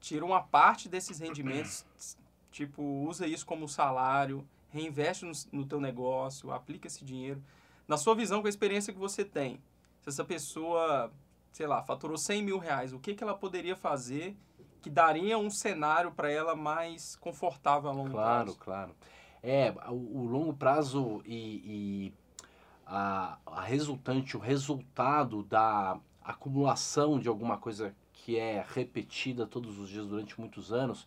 tira 0.00 0.24
uma 0.24 0.42
parte 0.42 0.88
desses 0.88 1.18
rendimentos, 1.18 1.84
tipo, 2.50 2.82
usa 2.82 3.26
isso 3.26 3.46
como 3.46 3.68
salário, 3.68 4.46
reinveste 4.70 5.24
no, 5.24 5.32
no 5.52 5.66
teu 5.66 5.80
negócio, 5.80 6.50
aplica 6.52 6.86
esse 6.86 7.04
dinheiro. 7.04 7.42
Na 7.86 7.96
sua 7.96 8.14
visão, 8.14 8.40
com 8.40 8.46
a 8.46 8.50
experiência 8.50 8.92
que 8.92 8.98
você 8.98 9.24
tem, 9.24 9.60
se 10.02 10.08
essa 10.08 10.24
pessoa, 10.24 11.12
sei 11.52 11.66
lá, 11.66 11.82
faturou 11.82 12.18
100 12.18 12.42
mil 12.42 12.58
reais, 12.58 12.92
o 12.92 12.98
que, 12.98 13.14
que 13.14 13.22
ela 13.22 13.34
poderia 13.34 13.76
fazer 13.76 14.36
que 14.80 14.90
daria 14.90 15.36
um 15.36 15.50
cenário 15.50 16.12
para 16.12 16.30
ela 16.30 16.54
mais 16.54 17.16
confortável 17.16 17.90
a 17.90 17.92
longo 17.92 18.10
claro, 18.10 18.44
prazo? 18.44 18.58
Claro, 18.58 18.94
claro. 18.94 19.18
É, 19.42 19.72
o, 19.88 20.20
o 20.20 20.26
longo 20.26 20.52
prazo 20.52 21.22
e, 21.24 21.62
e 21.64 22.12
a, 22.86 23.38
a, 23.46 23.60
resultante, 23.62 24.36
o 24.36 24.40
resultado 24.40 25.42
da 25.42 25.98
acumulação 26.22 27.18
de 27.18 27.28
alguma 27.28 27.56
coisa 27.56 27.94
que 28.12 28.36
é 28.36 28.64
repetida 28.74 29.46
todos 29.46 29.78
os 29.78 29.88
dias 29.88 30.06
durante 30.06 30.38
muitos 30.38 30.72
anos 30.72 31.06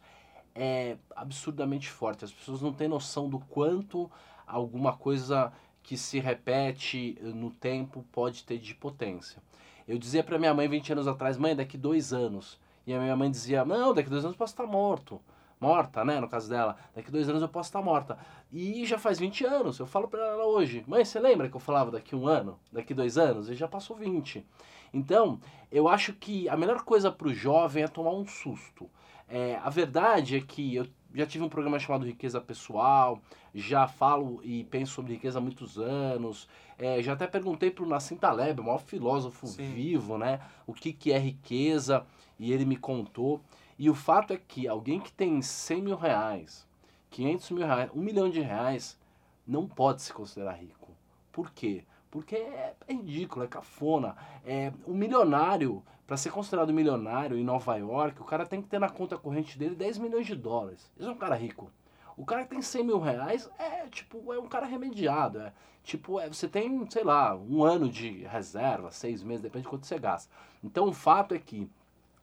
é 0.54 0.98
absurdamente 1.16 1.90
forte. 1.90 2.26
As 2.26 2.32
pessoas 2.32 2.62
não 2.62 2.74
têm 2.74 2.88
noção 2.88 3.30
do 3.30 3.40
quanto 3.40 4.10
alguma 4.46 4.94
coisa 4.94 5.52
que 5.84 5.98
se 5.98 6.20
repete 6.20 7.18
no 7.22 7.50
tempo 7.50 8.06
pode 8.12 8.44
ter 8.44 8.58
de 8.58 8.76
potência. 8.76 9.42
Eu 9.88 9.98
dizia 9.98 10.24
para 10.24 10.38
minha 10.38 10.54
mãe 10.54 10.68
20 10.68 10.94
anos 10.94 11.08
atrás, 11.08 11.38
mãe, 11.38 11.56
daqui 11.56 11.78
dois 11.78 12.14
anos. 12.14 12.60
E 12.86 12.94
a 12.94 13.00
minha 13.00 13.16
mãe 13.16 13.30
dizia, 13.30 13.66
não, 13.66 13.94
daqui 13.94 14.10
dois 14.10 14.24
anos 14.24 14.36
eu 14.36 14.38
posso 14.38 14.54
estar 14.54 14.66
morto 14.66 15.22
morta, 15.62 16.04
né? 16.04 16.20
No 16.20 16.28
caso 16.28 16.50
dela, 16.50 16.76
daqui 16.96 17.12
dois 17.12 17.30
anos 17.30 17.44
eu 17.44 17.48
posso 17.48 17.70
estar 17.70 17.82
morta. 17.84 18.18
E 18.52 18.84
já 18.84 18.98
faz 18.98 19.20
20 19.20 19.46
anos. 19.46 19.78
Eu 19.78 19.86
falo 19.86 20.08
para 20.08 20.26
ela 20.26 20.46
hoje, 20.46 20.84
mãe, 20.88 21.06
você 21.06 21.20
lembra 21.20 21.48
que 21.48 21.56
eu 21.56 21.60
falava 21.60 21.92
daqui 21.92 22.16
um 22.16 22.28
ano, 22.28 22.60
daqui 22.72 22.96
dois 22.96 23.18
anos? 23.18 23.48
E 23.48 23.54
já 23.54 23.68
passou 23.68 23.96
20. 23.96 24.44
Então, 24.92 25.40
eu 25.72 25.88
acho 25.88 26.14
que 26.14 26.50
a 26.50 26.58
melhor 26.58 26.82
coisa 26.82 27.12
para 27.12 27.28
o 27.28 27.34
jovem 27.34 27.84
é 27.84 27.88
tomar 27.88 28.12
um 28.12 28.26
susto. 28.26 28.90
É, 29.32 29.58
a 29.64 29.70
verdade 29.70 30.36
é 30.36 30.42
que 30.42 30.76
eu 30.76 30.86
já 31.16 31.26
tive 31.26 31.42
um 31.42 31.50
programa 31.50 31.80
chamado 31.80 32.06
Riqueza 32.06 32.42
Pessoal, 32.42 33.22
já 33.56 33.88
falo 33.88 34.42
e 34.44 34.66
penso 34.66 34.92
sobre 34.92 35.14
riqueza 35.14 35.40
há 35.40 35.42
muitos 35.42 35.78
anos. 35.78 36.50
É, 36.78 37.02
já 37.02 37.14
até 37.14 37.26
perguntei 37.28 37.72
para 37.72 37.86
o 37.86 37.88
Nassim 37.88 38.18
Taleb, 38.18 38.60
o 38.60 38.64
maior 38.66 38.80
filósofo 38.80 39.48
Sim. 39.48 39.74
vivo, 39.74 40.18
né? 40.18 40.42
O 40.68 40.74
que, 40.74 40.92
que 40.92 41.14
é 41.14 41.18
riqueza, 41.18 42.06
e 42.38 42.52
ele 42.52 42.66
me 42.66 42.76
contou. 42.76 43.42
E 43.80 43.90
o 43.90 43.96
fato 43.96 44.34
é 44.34 44.38
que 44.38 44.68
alguém 44.68 45.00
que 45.00 45.14
tem 45.14 45.42
100 45.42 45.82
mil 45.82 45.96
reais, 45.96 46.68
500 47.10 47.52
mil 47.52 47.66
reais, 47.66 47.90
1 47.96 48.02
milhão 48.02 48.30
de 48.30 48.42
reais, 48.42 49.00
não 49.48 49.66
pode 49.66 50.02
se 50.02 50.12
considerar 50.12 50.54
rico. 50.54 50.92
Por 51.32 51.52
quê? 51.52 51.86
Porque 52.10 52.36
é, 52.36 52.76
é 52.86 52.94
ridículo, 52.94 53.46
é 53.46 53.48
cafona. 53.48 54.16
É, 54.46 54.74
um 54.86 54.94
milionário, 54.94 55.82
para 56.12 56.18
ser 56.18 56.30
considerado 56.30 56.74
milionário 56.74 57.38
em 57.38 57.44
Nova 57.46 57.74
York, 57.78 58.22
o 58.22 58.26
cara 58.26 58.46
tem 58.46 58.62
que 58.62 58.68
ter 58.68 58.82
na 58.82 58.90
conta 58.90 59.18
corrente 59.18 59.58
dele 59.58 59.76
10 59.76 59.98
milhões 59.98 60.28
de 60.28 60.36
dólares. 60.36 60.92
Isso 61.00 61.08
é 61.08 61.12
um 61.14 61.18
cara 61.18 61.36
rico. 61.36 61.72
O 62.18 62.26
cara 62.26 62.44
que 62.44 62.50
tem 62.50 62.62
100 62.62 62.84
mil 62.84 63.00
reais 63.00 63.50
é 63.58 63.88
tipo, 63.88 64.34
é 64.34 64.38
um 64.38 64.46
cara 64.46 64.66
remediado. 64.66 65.40
É, 65.40 65.54
tipo, 65.86 66.20
é, 66.20 66.28
você 66.28 66.50
tem, 66.50 66.86
sei 66.90 67.06
lá, 67.06 67.34
um 67.34 67.64
ano 67.64 67.88
de 67.88 68.24
reserva, 68.24 68.92
seis 68.92 69.24
meses, 69.24 69.42
depende 69.42 69.64
de 69.64 69.70
quanto 69.70 69.88
você 69.88 69.98
gasta. 69.98 70.30
Então 70.62 70.90
o 70.90 70.92
fato 70.92 71.34
é 71.34 71.40
que 71.40 71.72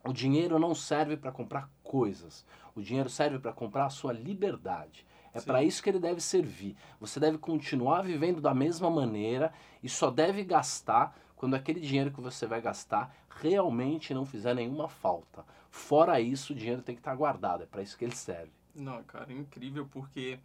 o 0.04 0.12
dinheiro 0.12 0.58
não 0.58 0.74
serve 0.74 1.16
para 1.16 1.32
comprar 1.32 1.70
coisas. 1.82 2.44
O 2.74 2.82
dinheiro 2.82 3.08
serve 3.08 3.38
para 3.38 3.54
comprar 3.54 3.86
a 3.86 3.90
sua 3.90 4.12
liberdade. 4.12 5.06
É 5.32 5.40
para 5.40 5.62
isso 5.62 5.82
que 5.82 5.88
ele 5.88 5.98
deve 5.98 6.20
servir. 6.20 6.76
Você 7.00 7.18
deve 7.18 7.38
continuar 7.38 8.02
vivendo 8.02 8.38
da 8.38 8.52
mesma 8.52 8.90
maneira 8.90 9.50
e 9.82 9.88
só 9.88 10.10
deve 10.10 10.44
gastar 10.44 11.16
quando 11.38 11.54
aquele 11.54 11.78
dinheiro 11.80 12.10
que 12.10 12.20
você 12.20 12.46
vai 12.46 12.60
gastar 12.60 13.14
realmente 13.40 14.12
não 14.12 14.26
fizer 14.26 14.54
nenhuma 14.54 14.88
falta. 14.88 15.44
Fora 15.70 16.20
isso, 16.20 16.52
o 16.52 16.56
dinheiro 16.56 16.82
tem 16.82 16.96
que 16.96 17.00
estar 17.00 17.14
guardado. 17.14 17.62
É 17.62 17.66
para 17.66 17.80
isso 17.80 17.96
que 17.96 18.04
ele 18.04 18.14
serve. 18.14 18.50
Não, 18.74 19.02
cara, 19.04 19.26
é 19.30 19.34
incrível 19.34 19.88
porque 19.88 20.40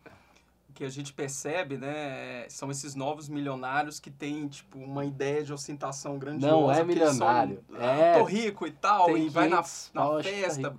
o 0.70 0.74
que 0.74 0.84
a 0.84 0.90
gente 0.90 1.12
percebe, 1.12 1.78
né, 1.78 2.48
são 2.48 2.70
esses 2.70 2.94
novos 2.94 3.28
milionários 3.28 4.00
que 4.00 4.12
têm, 4.12 4.48
tipo, 4.48 4.78
uma 4.78 5.04
ideia 5.04 5.44
de 5.44 5.52
ostentação 5.52 6.20
grandiosa. 6.20 6.56
Não 6.56 6.72
é 6.72 6.80
eles 6.82 6.96
são, 7.00 7.08
milionário, 7.12 7.64
"Ah, 7.74 7.86
é, 7.86 8.20
tô 8.20 8.26
rico 8.26 8.68
e 8.68 8.72
tal, 8.72 9.18
e 9.18 9.30
vai 9.30 9.50
na, 9.50 9.64
500 9.64 9.92
na 9.96 10.08
tá 10.08 10.24
festa, 10.24 10.78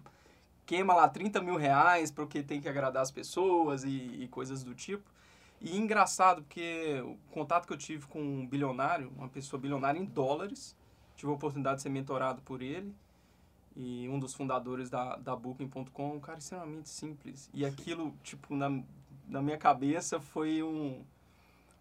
queima 0.65 0.95
lá 0.95 1.09
30 1.09 1.43
mil 1.43 1.57
reais 1.57 2.13
porque 2.13 2.41
tem 2.41 2.61
que 2.61 2.69
agradar 2.69 3.03
as 3.03 3.11
pessoas 3.11 3.83
e, 3.83 3.89
e 3.89 4.29
coisas 4.29 4.63
do 4.63 4.75
tipo. 4.75 5.13
E 5.65 5.77
engraçado, 5.79 6.43
porque 6.43 7.01
o 7.05 7.17
contato 7.33 7.67
que 7.67 7.73
eu 7.73 7.79
tive 7.79 8.07
com 8.07 8.21
um 8.21 8.47
bilionário, 8.47 9.11
uma 9.17 9.29
pessoa 9.29 9.59
bilionária 9.59 9.99
em 9.99 10.05
dólares, 10.05 10.77
tive 11.17 11.33
a 11.33 11.35
oportunidade 11.35 11.77
de 11.77 11.83
ser 11.83 11.89
mentorado 11.89 12.43
por 12.43 12.61
ele, 12.61 12.95
e 13.75 14.07
um 14.11 14.19
dos 14.19 14.35
fundadores 14.35 14.91
da, 14.91 15.17
da 15.17 15.35
Booking.com, 15.35 16.17
um 16.17 16.21
cara 16.21 16.39
extremamente 16.39 16.89
simples. 16.91 17.49
E 17.55 17.65
aquilo, 17.65 18.15
tipo, 18.23 18.55
na, 18.55 18.69
na 19.27 19.41
minha 19.43 19.57
cabeça 19.57 20.21
foi 20.21 20.63
um, 20.63 21.03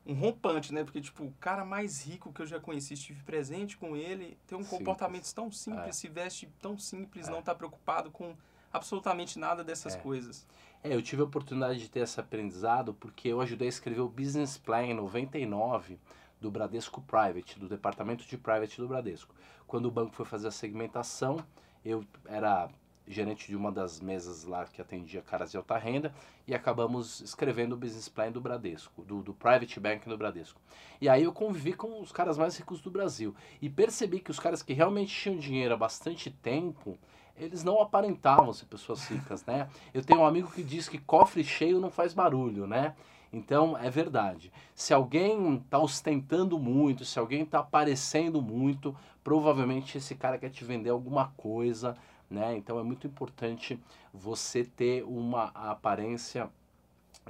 um 0.06 0.14
rompante, 0.14 0.74
né? 0.74 0.84
Porque, 0.84 1.02
tipo, 1.02 1.26
o 1.26 1.34
cara 1.40 1.66
mais 1.66 2.04
rico 2.06 2.32
que 2.32 2.42
eu 2.42 2.46
já 2.48 2.60
conheci, 2.60 2.94
estive 2.94 3.22
presente 3.24 3.78
com 3.78 3.96
ele, 3.98 4.38
tem 4.48 4.58
um 4.58 4.62
Simples. 4.64 4.80
comportamento 4.80 5.32
tão 5.34 5.52
simples, 5.52 5.88
É. 5.88 5.92
se 5.92 6.08
veste 6.08 6.50
tão 6.62 6.78
simples, 6.80 7.28
É. 7.28 7.32
não 7.32 7.42
tá 7.44 7.54
preocupado 7.54 8.10
com 8.10 8.34
absolutamente 8.74 9.38
nada 9.40 9.64
dessas 9.64 9.96
É. 9.96 10.00
coisas. 10.00 10.46
É, 10.84 10.94
eu 10.94 11.02
tive 11.02 11.22
a 11.22 11.26
oportunidade 11.26 11.80
de 11.80 11.90
ter 11.90 12.00
esse 12.02 12.20
aprendizado 12.20 12.94
porque 12.94 13.30
eu 13.30 13.40
ajudei 13.40 13.68
a 13.68 13.70
escrever 13.70 14.02
o 14.02 14.10
Business 14.10 14.58
Plan 14.58 14.84
em 14.84 14.94
99 14.94 15.98
do 16.42 16.52
Bradesco 16.52 17.02
Private, 17.02 17.58
do 17.58 17.70
departamento 17.70 18.26
de 18.26 18.38
Private 18.38 18.82
do 18.82 18.88
Bradesco. 18.88 19.34
Quando 19.66 19.86
o 19.86 19.92
banco 19.92 20.14
foi 20.14 20.26
fazer 20.26 20.50
a 20.50 20.52
segmentação, 20.52 21.38
eu 21.86 22.04
era 22.26 22.70
gerente 23.08 23.48
de 23.48 23.56
uma 23.56 23.72
das 23.72 24.00
mesas 24.00 24.44
lá 24.46 24.66
que 24.66 24.82
atendia 24.82 25.22
caras 25.22 25.52
de 25.52 25.58
alta 25.58 25.78
renda 25.78 26.14
e 26.48 26.54
acabamos 26.56 27.20
escrevendo 27.22 27.74
o 27.74 27.78
Business 27.78 28.08
Plan 28.08 28.32
do 28.32 28.40
Bradesco, 28.42 29.04
do, 29.04 29.22
do 29.22 29.34
Private 29.34 29.80
Bank 29.80 30.08
do 30.08 30.18
Bradesco. 30.18 30.60
E 31.02 31.08
aí 31.10 31.24
eu 31.24 31.34
convivi 31.34 31.74
com 31.74 32.02
os 32.02 32.12
caras 32.12 32.38
mais 32.38 32.58
ricos 32.58 32.82
do 32.82 32.90
Brasil 32.92 33.36
e 33.62 33.70
percebi 33.70 34.20
que 34.20 34.32
os 34.32 34.40
caras 34.40 34.62
que 34.64 34.74
realmente 34.74 35.14
tinham 35.14 35.38
dinheiro 35.38 35.74
há 35.74 35.78
bastante 35.78 36.30
tempo, 36.32 36.98
eles 37.38 37.64
não 37.64 37.82
aparentavam 37.82 38.54
ser 38.54 38.66
pessoas 38.66 39.06
ricas, 39.08 39.46
né? 39.46 39.68
Eu 39.94 40.04
tenho 40.04 40.22
um 40.22 40.26
amigo 40.26 40.52
que 40.52 40.64
diz 40.64 40.88
que 40.88 40.98
cofre 40.98 41.44
cheio 41.44 41.80
não 41.80 41.90
faz 41.90 42.14
barulho, 42.14 42.68
né? 42.68 42.96
Então 43.32 43.76
é 43.78 43.90
verdade. 43.90 44.52
Se 44.76 44.94
alguém 44.94 45.56
está 45.56 45.80
ostentando 45.80 46.60
muito, 46.60 47.04
se 47.04 47.18
alguém 47.18 47.42
está 47.42 47.60
aparecendo 47.60 48.42
muito, 48.42 48.96
provavelmente 49.24 49.98
esse 49.98 50.14
cara 50.14 50.38
quer 50.38 50.50
te 50.50 50.64
vender 50.64 50.92
alguma 50.92 51.30
coisa, 51.36 51.98
né? 52.30 52.56
Então 52.56 52.80
é 52.80 52.84
muito 52.84 53.08
importante 53.08 53.80
você 54.14 54.64
ter 54.64 55.04
uma 55.04 55.46
aparência 55.56 56.50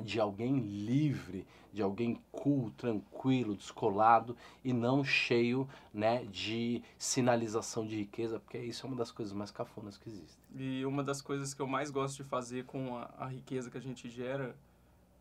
de 0.01 0.19
alguém 0.19 0.59
livre, 0.59 1.45
de 1.71 1.81
alguém 1.81 2.19
cool, 2.31 2.71
tranquilo, 2.71 3.55
descolado 3.55 4.35
e 4.63 4.73
não 4.73 5.03
cheio, 5.03 5.67
né, 5.93 6.23
de 6.25 6.81
sinalização 6.97 7.85
de 7.85 7.97
riqueza, 7.97 8.39
porque 8.39 8.57
isso 8.57 8.85
é 8.85 8.89
uma 8.89 8.95
das 8.95 9.11
coisas 9.11 9.33
mais 9.33 9.51
cafonas 9.51 9.97
que 9.97 10.09
existem. 10.09 10.43
E 10.55 10.85
uma 10.85 11.03
das 11.03 11.21
coisas 11.21 11.53
que 11.53 11.61
eu 11.61 11.67
mais 11.67 11.89
gosto 11.89 12.17
de 12.17 12.23
fazer 12.23 12.65
com 12.65 12.97
a, 12.97 13.09
a 13.17 13.25
riqueza 13.27 13.69
que 13.69 13.77
a 13.77 13.81
gente 13.81 14.09
gera 14.09 14.55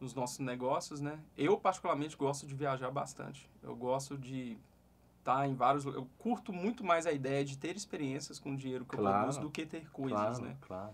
nos 0.01 0.15
nossos 0.15 0.41
negócios, 0.41 1.01
né? 1.01 1.19
Eu, 1.37 1.57
particularmente, 1.57 2.17
gosto 2.17 2.47
de 2.47 2.55
viajar 2.55 2.91
bastante. 2.91 3.49
Eu 3.63 3.77
gosto 3.77 4.19
de 4.19 4.59
estar 5.21 5.49
em 5.49 5.55
vários... 5.55 5.85
Eu 5.85 6.09
curto 6.19 6.53
muito 6.53 6.83
mais 6.83 7.07
a 7.07 7.13
ideia 7.13 7.45
de 7.45 7.57
ter 7.57 7.77
experiências 7.77 8.39
com 8.39 8.53
o 8.53 8.57
dinheiro 8.57 8.85
que 8.85 8.95
eu 8.97 8.99
Claro. 8.99 9.19
produzo 9.21 9.41
do 9.41 9.49
que 9.51 9.65
ter 9.65 9.89
coisas, 9.91 10.19
claro, 10.19 10.43
né? 10.45 10.57
claro. 10.61 10.93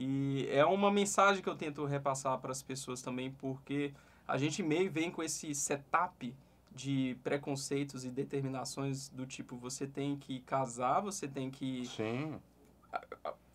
E 0.00 0.46
é 0.48 0.64
uma 0.64 0.92
mensagem 0.92 1.42
que 1.42 1.48
eu 1.48 1.56
tento 1.56 1.84
repassar 1.84 2.38
para 2.38 2.52
as 2.52 2.62
pessoas 2.62 3.02
também, 3.02 3.32
porque 3.32 3.92
a 4.28 4.38
gente 4.38 4.62
meio 4.62 4.88
vem 4.88 5.10
com 5.10 5.24
esse 5.24 5.52
setup 5.52 6.32
de 6.72 7.16
preconceitos 7.24 8.04
e 8.04 8.08
determinações 8.08 9.08
do 9.08 9.26
tipo, 9.26 9.56
você 9.56 9.88
tem 9.88 10.16
que 10.16 10.38
casar, 10.42 11.00
você 11.00 11.26
tem 11.26 11.50
que 11.50 11.84
Sim. 11.86 12.38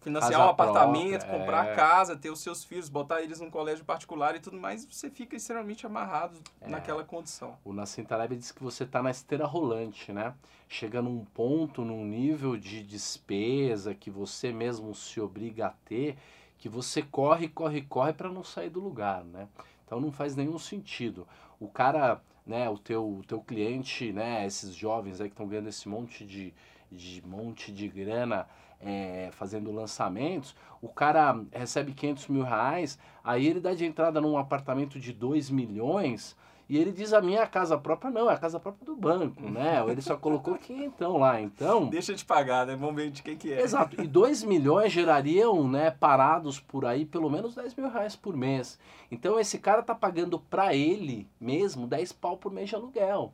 Financiar 0.04 0.34
Casa 0.34 0.46
um 0.46 0.50
apartamento, 0.50 1.22
própria, 1.22 1.40
comprar 1.40 1.68
é. 1.68 1.76
casa, 1.76 2.16
ter 2.16 2.30
os 2.30 2.40
seus 2.40 2.64
filhos, 2.64 2.90
botar 2.90 3.22
eles 3.22 3.40
num 3.40 3.50
colégio 3.50 3.84
particular 3.86 4.36
e 4.36 4.40
tudo 4.40 4.58
mais, 4.60 4.86
você 4.86 5.10
fica 5.10 5.36
extremamente 5.36 5.86
amarrado 5.86 6.38
É. 6.62 6.68
naquela 6.68 7.04
condição. 7.04 7.58
O 7.64 7.74
Nassim 7.74 8.04
Taleb 8.04 8.36
diz 8.36 8.52
que 8.52 8.62
você 8.64 8.84
está 8.84 9.02
na 9.02 9.12
esteira 9.12 9.46
rolante, 9.46 10.12
né? 10.12 10.34
Chega 10.68 11.02
num 11.02 11.24
ponto, 11.26 11.84
num 11.84 12.06
nível 12.06 12.58
de 12.58 12.84
despesa 12.84 13.94
que 13.94 14.10
você 14.10 14.52
mesmo 14.52 14.94
se 14.94 15.20
obriga 15.22 15.68
a 15.68 15.74
ter, 15.86 16.18
que 16.58 16.68
você 16.70 17.02
corre, 17.02 17.48
corre, 17.48 17.82
corre 17.82 18.14
para 18.14 18.30
não 18.30 18.44
sair 18.44 18.70
do 18.70 18.80
lugar, 18.80 19.24
né? 19.24 19.48
Então 19.86 20.00
não 20.00 20.12
faz 20.12 20.36
nenhum 20.36 20.58
sentido. 20.58 21.28
O 21.60 21.68
cara, 21.68 22.22
né, 22.46 22.70
o 22.70 22.78
teu, 22.78 23.06
o 23.06 23.24
teu 23.24 23.40
cliente, 23.42 24.12
né, 24.12 24.46
esses 24.46 24.74
jovens 24.74 25.22
aí 25.22 25.28
que 25.28 25.34
estão 25.34 25.48
ganhando 25.48 25.70
esse 25.70 25.88
monte 25.88 26.26
de, 26.26 26.54
de 26.92 27.22
monte 27.26 27.72
de 27.72 27.88
grana 27.88 28.48
é, 28.86 29.30
fazendo 29.32 29.72
lançamentos, 29.72 30.56
o 30.82 30.90
cara 30.90 31.40
recebe 31.52 31.94
500 31.94 32.28
mil 32.28 32.44
reais, 32.44 33.00
aí 33.24 33.48
ele 33.48 33.60
dá 33.60 33.74
de 33.74 33.86
entrada 33.86 34.20
num 34.20 34.38
apartamento 34.38 35.00
de 35.00 35.14
2 35.14 35.50
milhões 35.50 36.36
e 36.70 36.78
ele 36.78 36.92
diz 36.92 37.14
a 37.14 37.22
minha 37.22 37.46
casa 37.46 37.78
própria 37.78 38.10
não, 38.10 38.30
é 38.30 38.34
a 38.34 38.38
casa 38.38 38.60
própria 38.60 38.86
do 38.86 38.96
banco, 38.96 39.50
né? 39.50 39.84
Ele 39.88 40.02
só 40.02 40.16
colocou 40.16 40.56
quinhentão 40.56 41.18
lá, 41.18 41.40
então... 41.40 41.88
Deixa 41.92 42.14
de 42.14 42.24
pagar, 42.24 42.66
né? 42.66 42.76
Vamos 42.76 42.96
ver 42.96 43.12
de 43.12 43.22
quem 43.22 43.38
que 43.38 43.52
é. 43.52 43.62
Exato, 43.62 44.02
e 44.02 44.08
2 44.08 44.44
milhões 44.44 44.92
gerariam, 44.92 45.68
né, 45.68 45.92
parados 45.92 46.60
por 46.60 46.86
aí, 46.86 47.06
pelo 47.06 47.30
menos 47.30 47.54
10 47.54 47.76
mil 47.76 47.90
reais 47.90 48.16
por 48.16 48.36
mês. 48.36 48.80
Então 49.12 49.40
esse 49.40 49.60
cara 49.60 49.84
tá 49.84 49.94
pagando 49.94 50.40
pra 50.40 50.74
ele 50.74 51.28
mesmo 51.40 51.86
10 51.86 52.14
pau 52.14 52.38
por 52.38 52.52
mês 52.52 52.70
de 52.70 52.76
aluguel. 52.76 53.34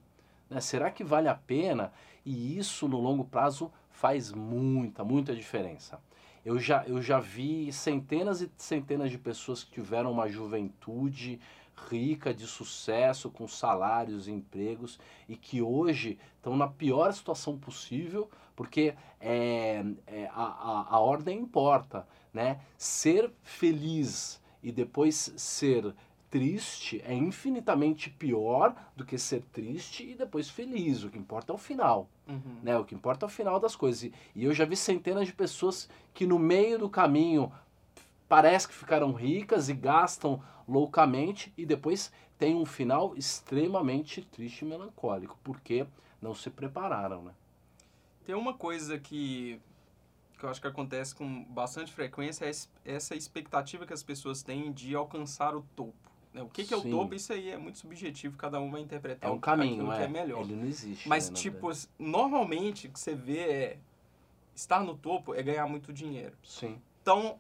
Né? 0.50 0.60
Será 0.60 0.90
que 0.90 1.04
vale 1.04 1.28
a 1.28 1.36
pena? 1.36 1.94
E 2.26 2.58
isso 2.58 2.88
no 2.88 3.00
longo 3.00 3.24
prazo 3.24 3.72
faz 4.00 4.32
muita, 4.32 5.04
muita 5.04 5.36
diferença. 5.36 6.00
Eu 6.46 6.58
já, 6.58 6.86
eu 6.88 7.02
já 7.02 7.20
vi 7.20 7.72
centenas 7.74 8.42
e 8.42 8.50
centenas 8.56 9.12
de 9.12 9.18
pessoas 9.18 9.62
que 9.62 9.72
tiveram 9.72 10.10
uma 10.10 10.30
juventude 10.30 11.38
rica, 11.90 12.34
de 12.34 12.48
sucesso, 12.48 13.30
com 13.30 13.46
salários 13.46 14.28
e 14.28 14.32
empregos, 14.32 14.98
e 15.28 15.36
que 15.36 15.62
hoje 15.62 16.18
estão 16.38 16.56
na 16.56 16.68
pior 16.68 17.12
situação 17.12 17.58
possível, 17.58 18.30
porque 18.56 18.96
é, 19.20 19.84
é, 20.08 20.28
a, 20.28 20.44
a, 20.44 20.96
a 20.96 21.00
ordem 21.00 21.38
importa, 21.38 22.08
né? 22.34 22.62
Ser 22.78 23.30
feliz 23.44 24.42
e 24.64 24.72
depois 24.72 25.34
ser 25.36 25.94
triste 26.30 27.02
é 27.06 27.14
infinitamente 27.14 28.10
pior 28.10 28.76
do 28.96 29.06
que 29.06 29.18
ser 29.18 29.42
triste 29.52 30.04
e 30.10 30.16
depois 30.16 30.50
feliz. 30.50 31.04
O 31.04 31.10
que 31.10 31.18
importa 31.18 31.52
é 31.52 31.56
o 31.56 31.58
final, 31.58 32.08
Uhum. 32.28 32.60
né? 32.62 32.78
O 32.78 32.86
que 32.86 32.94
importa 32.96 33.26
é 33.26 33.28
o 33.28 33.30
final 33.30 33.60
das 33.60 33.76
coisas. 33.76 34.04
E- 34.04 34.14
eu 34.36 34.54
já 34.54 34.66
vi 34.66 34.76
centenas 34.76 35.26
de 35.28 35.34
pessoas 35.34 35.90
que 36.14 36.26
no 36.28 36.38
meio 36.38 36.78
do 36.78 36.90
caminho 36.90 37.52
parece 38.28 38.68
que 38.68 38.74
ficaram 38.76 39.12
ricas 39.12 39.70
e 39.70 39.74
gastam 39.74 40.42
loucamente 40.68 41.52
e 41.58 41.66
depois 41.66 42.12
tem 42.38 42.56
um 42.56 42.66
final 42.66 43.16
extremamente 43.18 44.22
triste 44.22 44.62
e 44.64 44.66
melancólico, 44.66 45.38
porque 45.44 45.86
não 46.22 46.36
se 46.36 46.50
prepararam, 46.50 47.24
né? 47.24 47.32
Tem 48.26 48.36
uma 48.36 48.54
coisa 48.54 49.00
que, 49.00 49.60
que 50.38 50.46
eu 50.46 50.50
acho 50.50 50.62
que 50.62 50.68
acontece 50.68 51.16
com 51.16 51.44
bastante 51.46 51.92
frequência, 51.92 52.46
é 52.46 52.50
es- 52.52 52.70
essa 52.86 53.16
expectativa 53.16 53.86
que 53.86 53.94
as 53.94 54.04
pessoas 54.04 54.44
têm 54.44 54.72
de 54.72 54.94
alcançar 54.96 55.56
o 55.56 55.64
topo. 55.76 55.94
Né? 56.34 56.42
O 56.44 56.50
que, 56.50 56.64
que 56.64 56.74
é 56.74 56.78
o 56.78 56.82
Sim. 56.82 56.92
topo? 56.92 57.14
Isso 57.16 57.34
aí 57.34 57.50
é 57.50 57.58
muito 57.58 57.78
subjetivo, 57.80 58.38
cada 58.38 58.60
um 58.60 58.70
vai 58.72 58.82
interpretar 58.82 59.30
É 59.30 59.34
um 59.34 59.38
o- 59.38 59.40
caminho, 59.40 59.74
aquilo 59.76 59.92
é. 59.94 59.98
que 59.98 60.04
é 60.04 60.08
melhor. 60.08 60.42
Ele 60.42 60.56
não 60.56 60.66
existe. 60.66 61.08
Mas, 61.08 61.30
né, 61.30 61.36
tipo, 61.36 61.70
normalmente 61.98 62.88
o 62.88 62.92
que 62.92 63.00
você 63.00 63.16
vê 63.16 63.38
é 63.40 63.80
estar 64.56 64.84
no 64.84 64.96
topo 64.98 65.34
é 65.34 65.42
ganhar 65.44 65.68
muito 65.68 65.92
dinheiro. 65.94 66.36
Sim. 66.44 66.82
Então, 67.02 67.40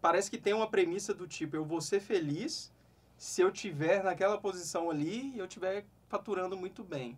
parece 0.00 0.30
que 0.30 0.38
tem 0.38 0.52
uma 0.52 0.66
premissa 0.68 1.14
do 1.14 1.26
tipo, 1.26 1.54
eu 1.56 1.64
vou 1.64 1.80
ser 1.80 2.00
feliz 2.00 2.72
se 3.16 3.40
eu 3.40 3.50
tiver 3.52 4.02
naquela 4.02 4.36
posição 4.38 4.90
ali 4.90 5.32
e 5.34 5.38
eu 5.38 5.46
tiver 5.46 5.84
faturando 6.08 6.56
muito 6.56 6.82
bem. 6.82 7.16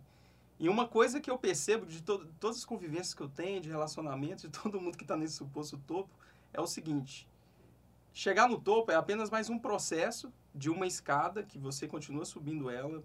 E 0.59 0.69
uma 0.69 0.87
coisa 0.87 1.19
que 1.19 1.29
eu 1.29 1.37
percebo 1.37 1.85
de 1.85 2.01
to 2.01 2.25
todas 2.39 2.57
as 2.57 2.65
convivências 2.65 3.13
que 3.13 3.21
eu 3.21 3.27
tenho, 3.27 3.59
de 3.59 3.67
relacionamentos, 3.69 4.43
de 4.43 4.49
todo 4.63 4.79
mundo 4.79 4.97
que 4.97 5.03
está 5.03 5.17
nesse 5.17 5.33
suposto 5.33 5.77
topo, 5.85 6.09
é 6.53 6.61
o 6.61 6.67
seguinte: 6.67 7.27
chegar 8.15 8.47
no 8.47 8.57
topo 8.57 8.93
é 8.93 8.95
apenas 8.95 9.29
mais 9.29 9.49
um 9.49 9.59
processo 9.59 10.31
de 10.53 10.69
uma 10.69 10.87
escada 10.87 11.43
que 11.43 11.59
você 11.59 11.85
continua 11.85 12.23
subindo 12.23 12.69
ela 12.69 13.03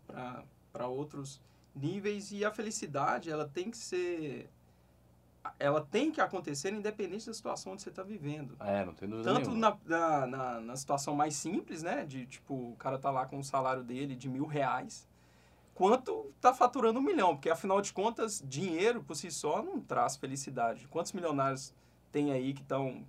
para 0.73 0.87
outros 0.87 1.41
níveis 1.75 2.31
e 2.31 2.45
a 2.45 2.51
felicidade 2.53 3.29
ela 3.29 3.47
tem 3.47 3.71
que 3.71 3.77
ser 3.77 4.49
ela 5.59 5.81
tem 5.81 6.13
que 6.13 6.21
acontecer 6.21 6.73
independente 6.73 7.27
da 7.27 7.35
situação 7.35 7.73
onde 7.73 7.83
você 7.83 7.89
está 7.89 8.03
vivendo. 8.03 8.55
É, 8.61 8.85
não 8.85 8.93
tem 8.93 9.09
dúvida 9.09 9.33
Tanto 9.33 9.51
na, 9.53 9.77
na, 9.87 10.27
na, 10.27 10.61
na 10.61 10.77
situação 10.77 11.15
mais 11.15 11.35
simples, 11.35 11.83
né? 11.83 12.05
De 12.05 12.27
tipo, 12.27 12.55
o 12.55 12.77
cara 12.77 12.99
tá 12.99 13.11
lá 13.11 13.25
com 13.25 13.39
o 13.39 13.43
salário 13.45 13.83
dele 13.83 14.15
de 14.15 14.29
mil 14.29 14.45
reais, 14.45 15.09
quanto 15.75 16.31
tá 16.43 16.53
faturando 16.53 16.99
um 16.99 17.03
milhão. 17.03 17.35
Porque 17.35 17.49
afinal 17.49 17.81
de 17.81 17.91
contas, 17.91 18.45
dinheiro 18.47 19.03
por 19.03 19.17
si 19.17 19.31
só 19.31 19.63
não 19.63 19.81
traz 19.81 20.15
felicidade. 20.15 20.87
Quantos 20.89 21.13
milionários 21.13 21.75
tem 22.13 22.33
aí 22.33 22.53
que 22.53 22.61
estão 22.61 23.03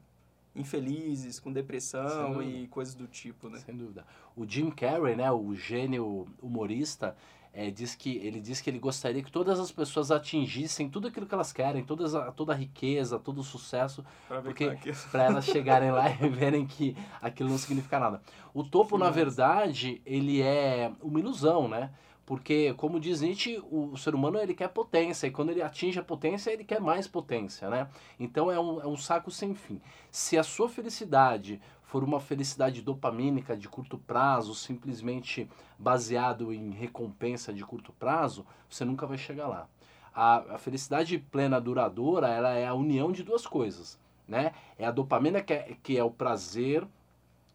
infelizes, 0.55 1.39
com 1.39 1.51
depressão 1.51 2.41
e 2.41 2.67
coisas 2.67 2.93
do 2.96 3.08
tipo, 3.08 3.50
né? 3.50 3.60
Sem 3.60 3.75
dúvida. 3.75 4.05
O 4.36 4.46
Jim 4.48 4.70
Carrey, 4.70 5.15
né, 5.15 5.31
o 5.31 5.53
gênio 5.55 6.27
humorista, 6.41 7.15
é, 7.53 7.70
diz 7.70 7.96
que 7.96 8.15
ele 8.17 8.39
diz 8.39 8.62
que 8.62 8.70
ele 8.70 8.79
gostaria 8.79 9.22
que 9.22 9.31
todas 9.31 9.60
as 9.60 9.72
pessoas 9.72 10.10
atingissem 10.10 10.89
tudo 10.89 11.08
aquilo 11.10 11.25
que 11.25 11.34
elas 11.34 11.51
querem, 11.51 11.84
todas 11.84 12.15
a, 12.15 12.31
toda 12.31 12.53
a 12.53 12.55
riqueza, 12.55 13.20
todo 13.20 13.39
o 13.41 13.43
sucesso, 13.43 14.05
Pra 14.27 14.41
Porque- 14.41 14.63
é 14.65 14.75
que... 14.75 14.91
para 15.12 15.24
elas 15.25 15.46
chegarem 15.46 15.91
lá 15.91 16.10
e 16.22 16.29
verem 16.29 16.65
que 16.65 16.96
aquilo 17.22 17.50
não 17.50 17.58
significa 17.58 18.00
nada. 18.00 18.22
O 18.53 18.63
topo, 18.63 18.98
Que 18.98 19.03
na 19.03 19.10
verdade, 19.10 20.01
ele 20.05 20.41
é 20.41 20.91
uma 21.01 21.20
ilusão, 21.20 21.67
né? 21.67 21.91
Porque, 22.31 22.73
como 22.75 22.97
diz 22.97 23.19
Nietzsche, 23.19 23.61
o 23.69 23.97
ser 23.97 24.15
humano 24.15 24.39
ele 24.39 24.53
quer 24.53 24.69
potência, 24.69 25.27
e 25.27 25.31
quando 25.31 25.50
ele 25.50 25.61
atinge 25.61 26.00
a 26.00 26.01
potência, 26.01 26.50
ele 26.50 26.63
quer 26.63 26.79
mais 26.79 27.05
potência, 27.05 27.69
né? 27.69 27.89
Então 28.17 28.50
é 28.50 28.57
um, 28.57 28.79
é 28.79 28.88
um 28.88 28.95
saco 28.95 29.29
sem 29.29 29.53
fim. 29.53 29.81
Se 30.09 30.38
a 30.38 30.43
sua 30.43 30.69
felicidade 30.69 31.61
for 31.83 32.05
uma 32.05 32.21
felicidade 32.21 32.81
dopamínica 32.81 33.57
de 33.57 33.67
curto 33.67 33.97
prazo, 33.97 34.55
simplesmente 34.55 35.50
baseado 35.77 36.53
em 36.53 36.69
recompensa 36.69 37.51
de 37.51 37.65
curto 37.65 37.91
prazo, 37.91 38.45
você 38.69 38.85
nunca 38.85 39.05
vai 39.05 39.17
chegar 39.17 39.50
lá. 39.50 39.67
A, 40.15 40.55
a 40.55 40.57
felicidade 40.57 41.17
plena 41.17 41.59
duradoura, 41.59 42.29
ela 42.29 42.53
é 42.53 42.65
a 42.65 42.73
união 42.73 43.11
de 43.11 43.23
duas 43.23 43.45
coisas, 43.45 44.00
né? 44.25 44.53
É 44.79 44.85
a 44.85 44.91
dopamina 44.91 45.41
que 45.41 45.51
é, 45.51 45.75
que 45.83 45.97
é 45.97 46.03
o 46.05 46.09
prazer 46.09 46.88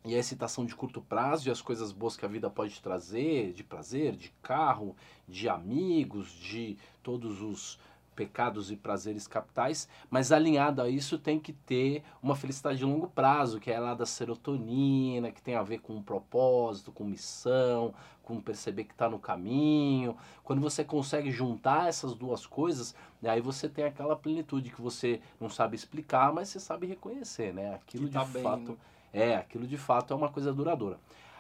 e 0.07 0.15
a 0.15 0.19
excitação 0.19 0.65
de 0.65 0.75
curto 0.75 1.03
prazo 1.03 1.49
e 1.49 1.51
as 1.51 1.61
coisas 1.61 1.91
boas 1.91 2.17
que 2.17 2.25
a 2.25 2.29
vida 2.29 2.49
pode 2.49 2.81
trazer, 2.81 3.53
de 3.53 3.65
prazer, 3.65 4.15
de 4.15 4.33
carro, 4.41 4.95
de 5.27 5.49
amigos, 5.49 6.31
de 6.31 6.79
todos 7.03 7.43
os 7.43 7.79
pecados 8.15 8.71
e 8.71 8.77
prazeres 8.77 9.27
capitais, 9.27 9.87
mas 10.09 10.33
alinhado 10.33 10.81
a 10.81 10.89
isso 10.89 11.19
tem 11.19 11.39
que 11.39 11.53
ter 11.53 12.03
uma 12.23 12.35
felicidade 12.35 12.79
de 12.79 12.85
longo 12.85 13.09
prazo, 13.09 13.61
que 13.61 13.71
é 13.71 13.79
lá 13.79 13.95
da 13.95 14.07
serotonina, 14.07 15.31
que 15.31 15.43
tem 15.43 15.55
a 15.55 15.63
ver 15.63 15.81
com 15.81 15.93
um 15.93 16.03
propósito, 16.03 16.91
com 16.91 17.05
missão, 17.05 17.93
com 18.23 18.41
perceber 18.41 18.85
que 18.85 18.93
está 18.93 19.09
no 19.09 19.19
caminho. 19.19 20.17
Quando 20.43 20.63
você 20.63 20.83
consegue 20.83 21.31
juntar 21.31 21.89
essas 21.89 22.15
duas 22.15 22.47
coisas, 22.47 22.95
né, 23.21 23.29
aí 23.29 23.41
você 23.43 23.69
tem 23.69 23.85
aquela 23.85 24.17
plenitude 24.17 24.71
que 24.71 24.81
você 24.81 25.21
não 25.39 25.51
sabe 25.51 25.77
explicar, 25.77 26.33
mas 26.33 26.49
você 26.49 26.59
sabe 26.59 26.87
reconhecer, 26.87 27.53
né? 27.53 27.75
Aquilo 27.75 28.09
tá 28.09 28.25
de 28.25 28.31
bem, 28.33 28.43
fato 28.43 28.71
né? 28.71 28.77
É, 29.17 29.37
aquilo 29.37 29.67
de 29.67 29.77
fato 29.79 30.13
é 30.13 30.17
uma 30.17 30.29
coisa 30.29 30.53
duradoura. 30.53 30.99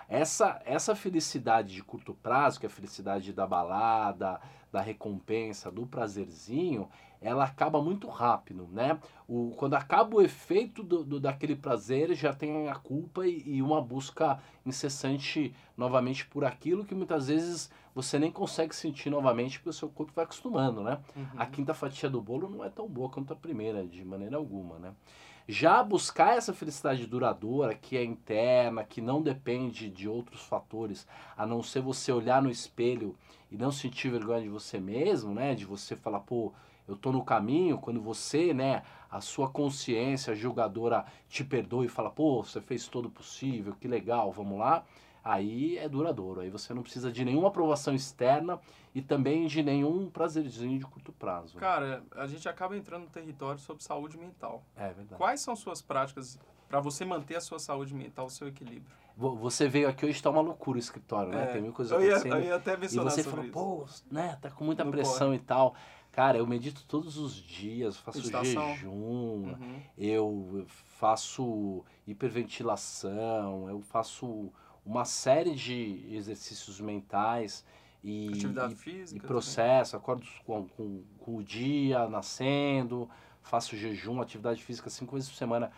Essa, 0.08 0.62
essa 0.64 0.94
felicidade 0.94 1.74
de 1.74 1.82
curto 1.82 2.14
prazo, 2.14 2.60
que 2.60 2.66
é 2.66 2.68
a 2.68 2.70
felicidade 2.70 3.32
da 3.32 3.44
balada, 3.46 4.40
da 4.72 4.80
recompensa, 4.80 5.70
do 5.70 5.84
prazerzinho, 5.84 6.88
ela 7.20 7.44
acaba 7.44 7.82
muito 7.82 8.06
rápido, 8.08 8.68
né? 8.70 8.98
O, 9.26 9.52
quando 9.56 9.74
acaba 9.74 10.16
o 10.16 10.22
efeito 10.22 10.82
do, 10.82 11.02
do- 11.02 11.18
daquele 11.18 11.56
prazer, 11.56 12.14
já 12.14 12.32
tem 12.32 12.68
a 12.68 12.76
culpa 12.76 13.26
e, 13.26 13.42
e 13.56 13.62
uma 13.62 13.80
busca 13.82 14.38
incessante 14.64 15.52
novamente 15.76 16.24
por 16.26 16.44
aquilo 16.44 16.84
que 16.84 16.94
muitas 16.94 17.26
vezes 17.28 17.70
você 17.94 18.18
nem 18.18 18.30
consegue 18.30 18.76
sentir 18.76 19.10
novamente 19.10 19.58
porque 19.58 19.70
o 19.70 19.72
seu 19.72 19.88
corpo 19.88 20.12
vai 20.14 20.24
acostumando, 20.24 20.82
né? 20.82 20.98
Uhum. 21.16 21.26
A 21.36 21.46
quinta 21.46 21.74
fatia 21.74 22.08
do 22.08 22.20
bolo 22.20 22.48
não 22.48 22.64
é 22.64 22.68
tão 22.68 22.86
boa 22.86 23.08
quanto 23.08 23.32
a 23.32 23.36
primeira, 23.36 23.84
de 23.86 24.04
maneira 24.04 24.36
alguma, 24.36 24.78
né? 24.78 24.92
Já 25.48 25.80
buscar 25.80 26.36
essa 26.36 26.52
felicidade 26.52 27.06
duradoura, 27.06 27.72
que 27.72 27.96
é 27.96 28.02
interna, 28.02 28.82
que 28.82 29.00
não 29.00 29.22
depende 29.22 29.88
de 29.88 30.08
outros 30.08 30.42
fatores, 30.42 31.06
a 31.36 31.46
não 31.46 31.62
ser 31.62 31.80
você 31.80 32.10
olhar 32.10 32.42
no 32.42 32.50
espelho 32.50 33.14
e 33.48 33.56
não 33.56 33.70
sentir 33.70 34.10
vergonha 34.10 34.42
de 34.42 34.48
você 34.48 34.80
mesmo, 34.80 35.32
né? 35.32 35.54
De 35.54 35.64
você 35.64 35.94
falar, 35.94 36.18
pô, 36.18 36.52
eu 36.88 36.96
tô 36.96 37.12
no 37.12 37.24
caminho, 37.24 37.78
quando 37.78 38.00
você, 38.00 38.52
né, 38.52 38.82
a 39.08 39.20
sua 39.20 39.48
consciência 39.48 40.34
julgadora 40.34 41.04
te 41.28 41.44
perdoa 41.44 41.84
e 41.84 41.88
fala, 41.88 42.10
pô, 42.10 42.42
você 42.42 42.60
fez 42.60 42.88
todo 42.88 43.08
possível, 43.08 43.74
que 43.80 43.86
legal, 43.86 44.32
vamos 44.32 44.58
lá. 44.58 44.84
Aí 45.28 45.76
é 45.76 45.88
duradouro, 45.88 46.40
aí 46.40 46.48
você 46.48 46.72
não 46.72 46.84
precisa 46.84 47.10
de 47.10 47.24
nenhuma 47.24 47.48
aprovação 47.48 47.92
externa 47.92 48.60
e 48.94 49.02
também 49.02 49.48
de 49.48 49.60
nenhum 49.60 50.08
prazerzinho 50.08 50.78
de 50.78 50.86
curto 50.86 51.12
prazo. 51.12 51.56
Cara, 51.58 52.04
a 52.12 52.28
gente 52.28 52.48
acaba 52.48 52.76
entrando 52.76 53.02
no 53.02 53.10
território 53.10 53.58
sobre 53.58 53.82
saúde 53.82 54.16
mental. 54.16 54.62
É 54.76 54.86
verdade. 54.92 55.16
Quais 55.16 55.40
são 55.40 55.56
suas 55.56 55.82
práticas 55.82 56.38
para 56.68 56.78
você 56.78 57.04
manter 57.04 57.34
a 57.34 57.40
sua 57.40 57.58
saúde 57.58 57.92
mental, 57.92 58.26
o 58.26 58.30
seu 58.30 58.46
equilíbrio? 58.46 58.94
Vo- 59.16 59.34
Você 59.34 59.66
veio 59.66 59.88
aqui 59.88 60.06
hoje 60.06 60.22
tá 60.22 60.30
uma 60.30 60.40
loucura 60.40 60.76
o 60.76 60.80
escritório, 60.80 61.32
né? 61.32 61.42
É, 61.42 61.46
Tem 61.54 61.62
mil 61.62 61.72
coisas 61.72 61.92
eu, 61.92 62.00
ia, 62.04 62.14
acontecendo. 62.14 62.36
eu 62.36 62.44
ia 62.44 62.54
até 62.54 62.74
E 62.74 62.98
você 63.00 63.24
falou, 63.24 63.44
isso. 63.44 63.52
pô, 63.52 63.86
né, 64.08 64.38
tá 64.40 64.48
com 64.48 64.64
muita 64.64 64.84
Não 64.84 64.92
pressão 64.92 65.34
e 65.34 65.40
tal. 65.40 65.74
Cara, 66.12 66.38
eu 66.38 66.46
medito 66.46 66.84
todos 66.86 67.18
os 67.18 67.34
dias, 67.34 67.96
faço 67.98 68.18
Meditação. 68.18 68.68
jejum, 68.68 69.48
Uhum. 69.48 69.82
eu 69.98 70.64
faço 70.68 71.84
hiperventilação, 72.06 73.68
eu 73.68 73.80
faço 73.82 74.52
uma 74.86 75.04
série 75.04 75.54
de 75.54 76.06
exercícios 76.10 76.80
mentais 76.80 77.64
e, 78.02 78.28
Atividade 78.28 78.74
e- 78.74 78.76
física. 78.76 79.16
e 79.16 79.20
também. 79.20 79.28
processo, 79.28 79.96
acordo 79.96 80.24
com, 80.46 80.66
com, 80.68 81.02
com 81.18 81.36
o 81.36 81.42
dia 81.42 82.08
nascendo, 82.08 83.10
faço 83.42 83.76
jejum, 83.76 84.20
atividade 84.22 84.62
física 84.62 84.88
cinco 84.88 85.14
vezes 85.14 85.28
por 85.28 85.36
semana. 85.36 85.72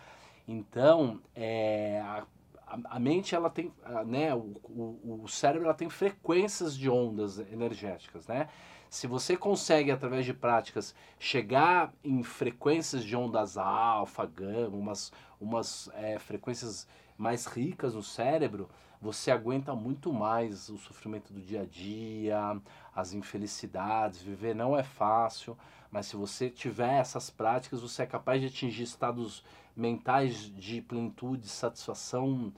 Então, 0.46 1.20
é, 1.34 2.00
a, 2.04 2.26
a- 2.66 2.98
mente, 3.00 3.34
ela 3.34 3.50
tem, 3.50 3.72
né, 4.06 4.34
o, 4.34 4.56
o, 4.64 5.20
o 5.24 5.28
cérebro, 5.28 5.66
ela 5.66 5.74
tem 5.74 5.88
frequências 5.88 6.76
de 6.76 6.88
ondas 6.88 7.38
energéticas, 7.38 8.26
né? 8.26 8.48
Se 8.90 9.06
você 9.06 9.36
consegue, 9.36 9.90
através 9.90 10.24
de 10.24 10.32
práticas, 10.32 10.94
chegar 11.18 11.92
em 12.02 12.22
frequências 12.22 13.04
de 13.04 13.14
ondas 13.14 13.58
alfa, 13.58 14.24
gama, 14.24 14.74
umas, 14.76 15.12
umas 15.38 15.90
é, 15.92 16.18
frequências 16.18 16.88
mais 17.18 17.46
ricas 17.46 17.94
no 17.94 18.02
cérebro, 18.02 18.68
você 19.00 19.30
aguenta 19.30 19.74
muito 19.74 20.12
mais 20.12 20.68
o 20.68 20.78
sofrimento 20.78 21.32
do 21.32 21.40
dia 21.40 21.62
a 21.62 21.66
dia, 21.66 22.60
as 22.94 23.12
infelicidades. 23.12 24.22
Viver 24.22 24.54
não 24.54 24.76
é 24.76 24.82
fácil, 24.82 25.56
mas 25.90 26.06
se 26.06 26.16
você 26.16 26.48
tiver 26.48 26.98
essas 26.98 27.28
práticas, 27.28 27.80
você 27.80 28.02
é 28.02 28.06
capaz 28.06 28.40
de 28.40 28.46
atingir 28.46 28.84
estados 28.84 29.44
mentais 29.76 30.34
de 30.56 30.80
plenitude, 30.80 31.48
satisfação, 31.48 32.52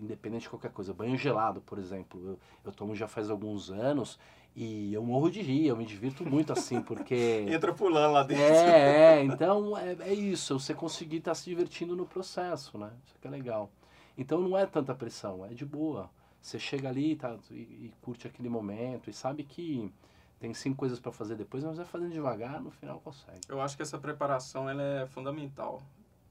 independente 0.00 0.42
de 0.42 0.50
qualquer 0.50 0.70
coisa. 0.70 0.92
Banho 0.92 1.16
gelado, 1.16 1.60
por 1.60 1.78
exemplo, 1.78 2.20
eu, 2.24 2.38
eu 2.64 2.72
tomo 2.72 2.94
já 2.94 3.06
faz 3.06 3.30
alguns 3.30 3.70
anos 3.70 4.18
e 4.54 4.92
eu 4.92 5.02
morro 5.02 5.30
de 5.30 5.40
rir, 5.40 5.66
eu 5.66 5.76
me 5.76 5.86
divirto 5.86 6.28
muito 6.28 6.52
assim, 6.52 6.82
porque. 6.82 7.14
Entra 7.48 7.72
pulando 7.72 8.12
lá 8.12 8.22
dentro. 8.22 8.42
É, 8.42 9.18
é, 9.18 9.24
então 9.24 9.76
é, 9.78 9.96
é 10.00 10.12
isso, 10.12 10.58
você 10.58 10.74
conseguir 10.74 11.18
estar 11.18 11.34
se 11.34 11.44
divertindo 11.44 11.94
no 11.94 12.06
processo, 12.06 12.76
né? 12.76 12.90
Isso 13.06 13.16
que 13.20 13.28
é 13.28 13.30
legal. 13.30 13.70
Então 14.18 14.40
não 14.40 14.56
é 14.56 14.66
tanta 14.66 14.94
pressão, 14.94 15.44
é 15.44 15.48
de 15.48 15.64
boa. 15.64 16.10
Você 16.42 16.58
chega 16.58 16.88
ali 16.88 17.16
tá, 17.16 17.36
e, 17.50 17.54
e 17.54 17.94
curte 18.00 18.26
aquele 18.26 18.48
momento 18.48 19.10
e 19.10 19.12
sabe 19.12 19.44
que 19.44 19.92
tem 20.40 20.54
cinco 20.54 20.78
coisas 20.78 20.98
para 20.98 21.12
fazer 21.12 21.36
depois, 21.36 21.62
mas 21.62 21.76
vai 21.76 21.84
fazendo 21.86 22.12
devagar, 22.12 22.60
no 22.60 22.70
final 22.70 22.98
consegue. 23.00 23.40
Eu 23.48 23.60
acho 23.60 23.76
que 23.76 23.82
essa 23.82 23.98
preparação 23.98 24.68
ela 24.68 24.82
é 24.82 25.06
fundamental, 25.06 25.82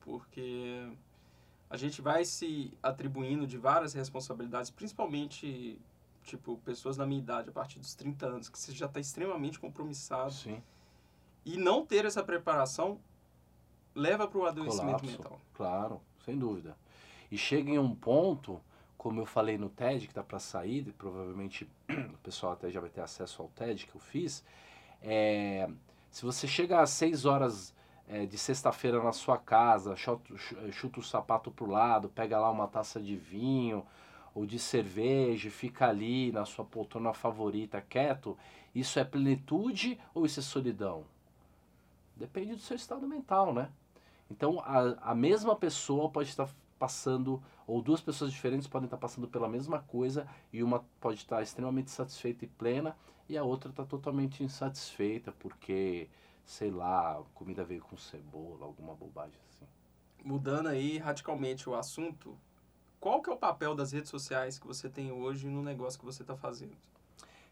porque 0.02 0.88
a 1.70 1.78
gente 1.78 2.02
vai 2.02 2.26
se 2.26 2.74
atribuindo 2.82 3.46
de 3.46 3.58
várias 3.58 3.94
responsabilidades, 3.94 4.70
principalmente 4.72 5.80
tipo 6.24 6.58
pessoas 6.66 6.98
da 6.98 7.06
minha 7.06 7.20
idade, 7.20 7.50
a 7.50 7.52
partir 7.52 7.80
dos 7.80 7.96
30 7.96 8.26
anos, 8.26 8.50
que 8.50 8.58
você 8.58 8.72
já 8.72 8.86
está 8.86 9.00
extremamente 9.00 9.60
compromissado. 9.60 10.32
Sim, 10.32 10.62
E 11.46 11.58
não 11.58 11.86
ter 11.86 12.06
essa 12.06 12.24
preparação 12.24 13.00
leva 13.96 14.28
para 14.28 14.38
o 14.38 14.46
adoecimento 14.46 15.00
colapso, 15.02 15.18
mental. 15.18 15.42
claro, 15.54 16.02
sem 16.26 16.38
dúvida. 16.38 16.78
E 17.32 17.38
chega 17.38 17.70
em 17.70 17.80
um 17.80 17.94
ponto, 17.96 18.60
como 18.98 19.22
eu 19.22 19.26
falei 19.26 19.58
no 19.58 19.70
TED, 19.70 20.08
que 20.08 20.14
tá 20.14 20.24
para 20.24 20.40
sair, 20.40 20.88
e 20.88 20.92
provavelmente 20.92 21.70
o 22.14 22.18
pessoal 22.20 22.54
até 22.54 22.70
já 22.70 22.80
vai 22.80 22.90
ter 22.90 23.02
acesso 23.02 23.42
ao 23.42 23.48
TED 23.50 23.86
que 23.88 23.96
eu 23.96 24.02
fiz, 24.02 24.44
é, 25.02 25.70
se 26.12 26.24
você 26.26 26.48
chega 26.48 26.82
às 26.82 26.90
6 26.92 27.26
horas 27.26 27.74
é, 28.10 28.26
de 28.26 28.38
sexta-feira 28.38 29.02
na 29.02 29.14
sua 29.14 29.38
casa, 29.38 29.96
chuta, 29.96 30.36
chuta 30.72 31.00
o 31.00 31.04
sapato 31.04 31.52
pro 31.52 31.70
lado, 31.70 32.10
pega 32.10 32.40
lá 32.40 32.50
uma 32.50 32.68
taça 32.68 33.00
de 33.00 33.16
vinho 33.16 33.86
ou 34.34 34.46
de 34.46 34.58
cerveja, 34.58 35.50
fica 35.50 35.88
ali 35.88 36.32
na 36.32 36.44
sua 36.44 36.66
poltrona 36.66 37.14
favorita, 37.14 37.80
quieto, 37.82 38.38
isso 38.74 39.00
é 39.00 39.04
plenitude 39.04 40.00
ou 40.14 40.26
isso 40.26 40.40
é 40.40 40.44
solidão? 40.44 41.06
Depende 42.16 42.54
do 42.54 42.60
seu 42.60 42.76
estado 42.76 43.08
mental, 43.08 43.54
né? 43.54 43.70
Então, 44.30 44.60
a, 44.60 45.12
a 45.12 45.16
mesma 45.16 45.56
pessoa 45.56 46.10
pode 46.10 46.30
estar 46.30 46.50
passando, 46.78 47.42
ou 47.68 47.82
duas 47.82 48.02
pessoas 48.02 48.32
diferentes 48.32 48.68
podem 48.68 48.86
estar 48.86 48.98
passando 48.98 49.28
pela 49.28 49.50
mesma 49.50 49.80
coisa, 49.80 50.28
e 50.52 50.64
uma 50.64 50.84
pode 51.00 51.20
estar 51.20 51.42
extremamente 51.42 51.92
satisfeita 51.92 52.46
e 52.46 52.48
plena, 52.48 52.96
e 53.28 53.38
a 53.38 53.44
outra 53.44 53.70
está 53.70 53.86
totalmente 53.86 54.44
insatisfeita, 54.44 55.32
porque, 55.40 56.10
sei 56.50 56.72
lá, 56.72 57.22
comida 57.36 57.64
veio 57.64 57.84
com 57.84 57.96
cebola, 57.96 58.66
alguma 58.66 58.96
bobagem 58.96 59.40
assim. 59.48 59.68
Mudando 60.26 60.68
aí 60.68 60.98
radicalmente 60.98 61.70
o 61.70 61.76
assunto, 61.76 62.36
qual 63.00 63.22
que 63.22 63.30
é 63.30 63.34
o 63.34 63.38
papel 63.38 63.76
das 63.76 63.92
redes 63.92 64.10
sociais 64.10 64.58
que 64.58 64.66
você 64.66 64.90
tem 64.90 65.12
hoje 65.12 65.48
no 65.48 65.62
negócio 65.62 66.00
que 66.00 66.06
você 66.06 66.24
está 66.24 66.36
fazendo? 66.36 66.76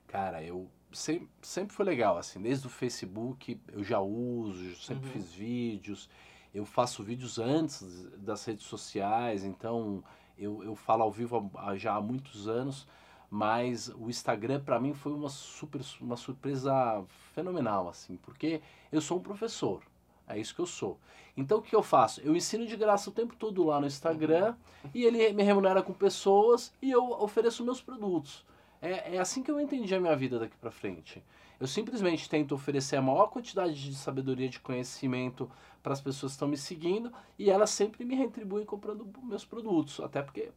Cara, 0.08 0.44
eu 0.44 0.68
sempre, 0.92 1.30
sempre 1.44 1.76
foi 1.76 1.86
legal, 1.86 2.18
assim, 2.18 2.42
desde 2.42 2.66
o 2.66 2.72
Facebook 2.72 3.62
eu 3.72 3.84
já 3.84 4.00
uso, 4.00 4.76
sempre 4.78 5.06
Uhum. 5.06 5.14
fiz 5.14 5.32
vídeos, 5.32 6.10
Eu 6.54 6.66
faço 6.66 7.04
vídeos 7.04 7.38
antes 7.38 7.84
das 8.18 8.44
redes 8.46 8.66
sociais, 8.66 9.44
então 9.44 10.04
eu, 10.36 10.64
eu 10.64 10.76
falo 10.76 11.04
ao 11.04 11.12
vivo 11.12 11.52
já 11.76 11.94
há 11.94 12.02
muitos 12.02 12.48
anos, 12.48 12.88
mas 13.30 13.90
o 13.90 14.10
Instagram 14.10 14.62
para 14.62 14.80
mim 14.80 14.94
foi 14.94 15.12
uma 15.12 15.30
super 15.30 15.82
uma 16.00 16.16
surpresa 16.16 17.04
fenomenal 17.34 17.90
assim, 17.90 18.18
porque 18.18 18.62
eu 18.92 19.02
sou 19.02 19.18
um 19.18 19.22
professor. 19.22 19.82
É 20.28 20.38
isso 20.38 20.54
que 20.54 20.62
eu 20.62 20.66
sou. 20.66 21.00
Então 21.36 21.60
o 21.60 21.62
que 21.62 21.76
eu 21.76 21.84
faço? 21.84 22.20
Eu 22.22 22.36
ensino 22.36 22.66
de 22.66 22.76
graça 22.76 23.10
o 23.10 23.14
tempo 23.14 23.36
todo 23.36 23.64
lá 23.64 23.80
no 23.80 23.88
Instagram 23.88 24.56
e 24.94 25.06
ele 25.06 25.32
me 25.34 25.44
remunera 25.44 25.82
com 25.82 25.94
pessoas 25.94 26.74
e 26.82 26.92
eu 26.92 27.12
ofereço 27.22 27.64
meus 27.64 27.82
produtos. 27.82 28.46
É, 28.82 29.16
é 29.16 29.20
assim 29.20 29.42
que 29.42 29.50
eu 29.50 29.60
entendi 29.60 29.94
a 29.96 30.00
minha 30.00 30.16
vida 30.16 30.40
daqui 30.40 30.56
para 30.58 30.72
frente. 30.72 31.24
Eu 31.60 31.68
simplesmente 31.68 32.30
tento 32.30 32.54
oferecer 32.54 32.98
a 32.98 33.02
maior 33.02 33.28
quantidade 33.28 33.74
de 33.74 33.96
sabedoria, 33.96 34.48
de 34.48 34.60
conhecimento 34.60 35.50
para 35.82 35.94
as 35.94 36.02
pessoas 36.02 36.34
que 36.34 36.36
estão 36.36 36.48
me 36.48 36.58
seguindo 36.58 37.12
e 37.40 37.50
elas 37.50 37.70
sempre 37.70 38.06
me 38.06 38.16
retribuem 38.16 38.66
comprando 38.66 39.10
meus 39.24 39.46
produtos, 39.46 40.00
até 40.00 40.22
porque 40.22 40.52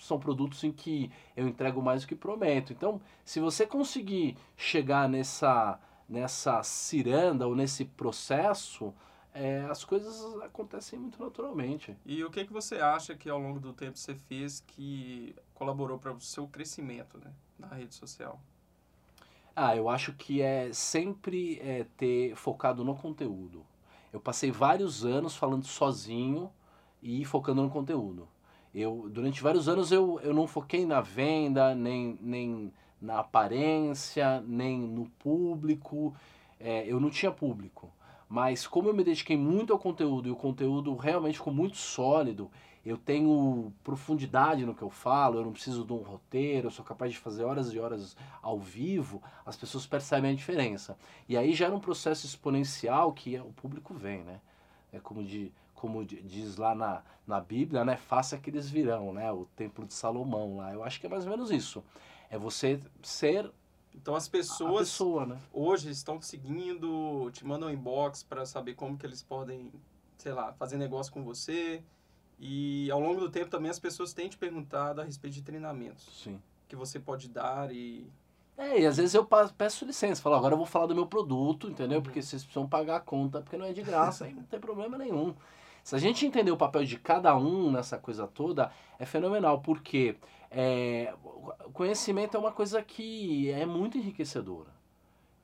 são 0.00 0.18
produtos 0.18 0.62
em 0.64 0.72
que 0.72 1.10
eu 1.36 1.46
entrego 1.46 1.82
mais 1.82 2.02
do 2.02 2.08
que 2.08 2.14
prometo. 2.14 2.72
Então, 2.72 3.00
se 3.24 3.40
você 3.40 3.66
conseguir 3.66 4.36
chegar 4.56 5.08
nessa 5.08 5.78
nessa 6.10 6.60
ciranda 6.64 7.46
ou 7.46 7.54
nesse 7.54 7.84
processo, 7.84 8.92
é, 9.32 9.60
as 9.70 9.84
coisas 9.84 10.42
acontecem 10.42 10.98
muito 10.98 11.22
naturalmente. 11.22 11.96
E 12.04 12.24
o 12.24 12.30
que, 12.30 12.44
que 12.44 12.52
você 12.52 12.76
acha 12.76 13.14
que 13.14 13.30
ao 13.30 13.38
longo 13.38 13.60
do 13.60 13.72
tempo 13.72 13.96
você 13.96 14.14
fez 14.14 14.60
que 14.60 15.36
colaborou 15.54 15.98
para 15.98 16.12
o 16.12 16.20
seu 16.20 16.48
crescimento 16.48 17.16
né, 17.18 17.32
na 17.56 17.68
rede 17.68 17.94
social? 17.94 18.40
Ah, 19.62 19.76
eu 19.76 19.90
acho 19.90 20.14
que 20.14 20.40
é 20.40 20.72
sempre 20.72 21.60
é, 21.62 21.84
ter 21.98 22.34
focado 22.34 22.82
no 22.82 22.94
conteúdo. 22.94 23.62
Eu 24.10 24.18
passei 24.18 24.50
vários 24.50 25.04
anos 25.04 25.36
falando 25.36 25.66
sozinho 25.66 26.50
e 27.02 27.26
focando 27.26 27.60
no 27.60 27.68
conteúdo. 27.68 28.26
Eu, 28.74 29.10
durante 29.12 29.42
vários 29.42 29.68
anos 29.68 29.92
eu, 29.92 30.18
eu 30.22 30.32
não 30.32 30.46
foquei 30.46 30.86
na 30.86 31.02
venda, 31.02 31.74
nem, 31.74 32.18
nem 32.22 32.72
na 32.98 33.18
aparência, 33.18 34.42
nem 34.46 34.78
no 34.80 35.04
público. 35.18 36.14
É, 36.58 36.90
eu 36.90 36.98
não 36.98 37.10
tinha 37.10 37.30
público. 37.30 37.92
Mas 38.30 38.66
como 38.66 38.88
eu 38.88 38.94
me 38.94 39.04
dediquei 39.04 39.36
muito 39.36 39.74
ao 39.74 39.78
conteúdo 39.78 40.26
e 40.26 40.32
o 40.32 40.36
conteúdo 40.36 40.96
realmente 40.96 41.36
ficou 41.36 41.52
muito 41.52 41.76
sólido, 41.76 42.50
eu 42.84 42.96
tenho 42.96 43.72
profundidade 43.84 44.64
no 44.64 44.74
que 44.74 44.82
eu 44.82 44.90
falo, 44.90 45.38
eu 45.38 45.44
não 45.44 45.52
preciso 45.52 45.84
de 45.84 45.92
um 45.92 45.98
roteiro, 45.98 46.68
eu 46.68 46.70
sou 46.70 46.84
capaz 46.84 47.12
de 47.12 47.18
fazer 47.18 47.44
horas 47.44 47.72
e 47.72 47.78
horas 47.78 48.16
ao 48.40 48.58
vivo, 48.58 49.22
as 49.44 49.56
pessoas 49.56 49.86
percebem 49.86 50.30
a 50.30 50.34
diferença. 50.34 50.96
E 51.28 51.36
aí 51.36 51.52
já 51.52 51.66
era 51.66 51.74
um 51.74 51.80
processo 51.80 52.24
exponencial 52.24 53.12
que 53.12 53.38
o 53.38 53.52
público 53.52 53.92
vem, 53.92 54.24
né? 54.24 54.40
É 54.92 54.98
como, 54.98 55.22
de, 55.22 55.52
como 55.74 56.04
diz 56.04 56.56
lá 56.56 56.74
na, 56.74 57.02
na 57.26 57.40
Bíblia, 57.40 57.84
né? 57.84 57.96
Faça 57.96 58.38
que 58.38 58.48
eles 58.48 58.70
virão, 58.70 59.12
né? 59.12 59.30
O 59.30 59.44
templo 59.56 59.84
de 59.84 59.92
Salomão 59.92 60.56
lá. 60.56 60.72
Eu 60.72 60.82
acho 60.82 60.98
que 60.98 61.06
é 61.06 61.08
mais 61.08 61.24
ou 61.24 61.30
menos 61.30 61.50
isso. 61.50 61.84
É 62.30 62.38
você 62.38 62.80
ser 63.02 63.52
então 63.94 64.14
as 64.14 64.28
pessoas 64.28 64.88
pessoa, 64.88 65.26
né? 65.26 65.38
hoje 65.52 65.90
estão 65.90 66.18
te 66.18 66.24
seguindo, 66.24 67.28
te 67.32 67.44
mandam 67.44 67.68
inbox 67.70 68.22
para 68.22 68.46
saber 68.46 68.74
como 68.74 68.96
que 68.96 69.04
eles 69.04 69.20
podem, 69.20 69.72
sei 70.16 70.32
lá, 70.32 70.52
fazer 70.52 70.76
negócio 70.76 71.12
com 71.12 71.24
você. 71.24 71.82
E 72.40 72.90
ao 72.90 72.98
longo 72.98 73.20
do 73.20 73.30
tempo 73.30 73.50
também 73.50 73.70
as 73.70 73.78
pessoas 73.78 74.14
têm 74.14 74.28
te 74.28 74.38
perguntado 74.38 75.00
a 75.00 75.04
respeito 75.04 75.34
de 75.34 75.42
treinamentos. 75.42 76.08
Sim. 76.24 76.40
Que 76.66 76.74
você 76.74 76.98
pode 76.98 77.28
dar 77.28 77.70
e 77.70 78.10
é, 78.56 78.80
e 78.80 78.86
às 78.86 78.98
vezes 78.98 79.14
eu 79.14 79.26
peço 79.56 79.86
licença, 79.86 80.20
falo, 80.20 80.34
agora 80.34 80.52
eu 80.52 80.58
vou 80.58 80.66
falar 80.66 80.84
do 80.84 80.94
meu 80.94 81.06
produto, 81.06 81.66
entendeu? 81.66 81.96
Uhum. 81.96 82.02
Porque 82.02 82.20
vocês 82.20 82.42
precisam 82.42 82.68
pagar 82.68 82.96
a 82.96 83.00
conta, 83.00 83.40
porque 83.40 83.56
não 83.56 83.64
é 83.64 83.72
de 83.72 83.80
graça, 83.80 84.26
aí 84.26 84.34
não 84.34 84.42
tem 84.42 84.60
problema 84.60 84.98
nenhum. 84.98 85.34
Se 85.82 85.96
a 85.96 85.98
gente 85.98 86.26
entender 86.26 86.50
o 86.50 86.58
papel 86.58 86.84
de 86.84 86.98
cada 86.98 87.34
um 87.34 87.72
nessa 87.72 87.96
coisa 87.96 88.26
toda, 88.26 88.70
é 88.98 89.06
fenomenal, 89.06 89.62
porque 89.62 90.14
é, 90.50 91.14
conhecimento 91.72 92.36
é 92.36 92.40
uma 92.40 92.52
coisa 92.52 92.82
que 92.82 93.50
é 93.50 93.64
muito 93.64 93.96
enriquecedora. 93.96 94.68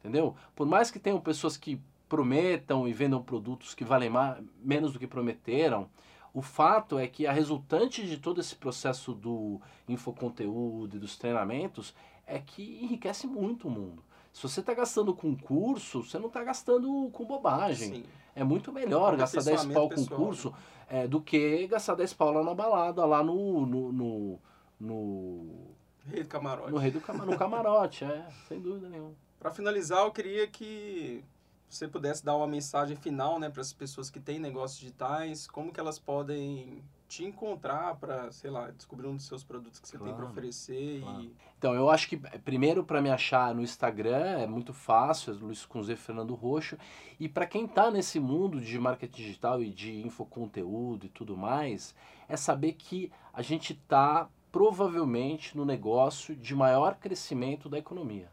Entendeu? 0.01 0.37
Por 0.55 0.67
mais 0.67 0.91
que 0.91 0.99
tenham 0.99 1.19
pessoas 1.19 1.57
que 1.57 1.81
prometam 2.11 2.87
e 2.87 2.93
vendam 2.93 3.23
produtos 3.23 3.75
que 3.75 3.83
valem 3.83 4.11
mais, 4.11 4.45
menos 4.63 4.93
do 4.93 4.99
que 4.99 5.07
prometeram, 5.07 5.89
o 6.37 6.43
fato 6.43 6.99
é 6.99 7.07
que 7.07 7.27
a 7.27 7.33
resultante 7.33 8.07
de 8.07 8.19
todo 8.19 8.43
esse 8.43 8.55
processo 8.55 9.15
do 9.15 9.59
infoconteúdo 9.89 10.99
e 10.99 11.01
dos 11.01 11.17
treinamentos 11.17 11.95
é 12.27 12.39
que 12.39 12.79
enriquece 12.83 13.27
muito 13.27 13.69
o 13.69 13.71
mundo. 13.71 14.05
Se 14.35 14.43
você 14.43 14.61
está 14.61 14.75
gastando 14.75 15.15
com 15.15 15.35
curso, 15.35 16.03
você 16.03 16.19
não 16.19 16.27
está 16.27 16.45
gastando 16.45 17.09
com 17.11 17.25
bobagem. 17.25 17.89
Sim. 17.89 18.05
É 18.35 18.45
muito 18.45 18.71
melhor 18.71 19.17
gastar 19.17 19.43
10 19.43 19.65
pau 19.65 19.89
com 19.89 20.05
curso 20.05 20.53
é, 20.91 21.09
do 21.09 21.23
que 21.23 21.67
gastar 21.69 21.95
10 21.95 22.13
pau 22.13 22.31
lá 22.31 22.45
na 22.45 22.53
balada, 22.53 23.03
lá 23.07 23.25
no, 23.25 23.65
no, 23.65 23.93
no 23.93 24.39
no. 24.79 25.75
Rei 26.05 26.23
do 26.23 26.29
Camarote. 26.29 26.71
No 26.71 26.77
Rei 26.77 26.91
do 26.91 27.01
Cam 27.01 27.15
no 27.15 27.39
Camarote, 27.39 28.05
é, 28.05 28.27
sem 28.47 28.61
dúvida 28.61 28.91
nenhuma. 28.91 29.15
Para 29.41 29.51
finalizar, 29.51 30.05
eu 30.05 30.13
queria 30.13 30.47
que 30.47 31.25
você 31.69 31.89
pudesse 31.89 32.25
dar 32.25 32.37
uma 32.37 32.47
mensagem 32.47 32.97
final 32.97 33.39
né, 33.39 33.51
para 33.51 33.61
as 33.61 33.73
pessoas 33.73 34.11
que 34.11 34.21
têm 34.21 34.39
negócios 34.39 34.79
digitais, 34.79 35.47
como 35.47 35.73
que 35.73 35.81
elas 35.81 35.99
podem 35.99 36.83
te 37.09 37.25
encontrar 37.25 37.97
para, 37.97 38.31
sei 38.33 38.51
lá, 38.51 38.71
descobrir 38.71 39.07
um 39.07 39.17
dos 39.17 39.27
seus 39.27 39.45
produtos 39.45 39.79
que 39.79 39.89
você 39.89 39.97
claro, 39.97 40.13
tem 40.13 40.21
para 40.21 40.31
oferecer 40.31 41.01
claro. 41.01 41.23
e... 41.23 41.37
Então, 41.59 41.75
eu 41.75 41.89
acho 41.89 42.09
que 42.09 42.17
primeiro 42.17 42.85
para 42.85 43.01
me 43.01 43.11
achar 43.11 43.55
no 43.55 43.63
Instagram 43.63 44.39
é 44.39 44.47
muito 44.47 44.73
fácil, 44.73 45.33
é 45.33 45.37
Luiz 45.37 45.65
com 45.65 45.83
Z 45.83 45.97
Fernando 45.97 46.35
Roxo, 46.35 46.77
e 47.19 47.29
para 47.29 47.47
quem 47.47 47.65
está 47.65 47.91
nesse 47.91 48.21
mundo 48.21 48.61
de 48.61 48.79
marketing 48.79 49.23
digital 49.23 49.63
e 49.63 49.71
de 49.71 50.05
infoconteúdo 50.05 51.07
e 51.07 51.09
tudo 51.09 51.37
mais, 51.37 51.95
é 52.29 52.37
saber 52.37 52.73
que 52.73 53.11
a 53.33 53.41
gente 53.41 53.73
está 53.73 54.29
provavelmente 54.53 55.57
no 55.57 55.65
negócio 55.65 56.35
de 56.35 56.55
maior 56.55 56.97
crescimento 56.97 57.69
da 57.69 57.79
economia. 57.79 58.31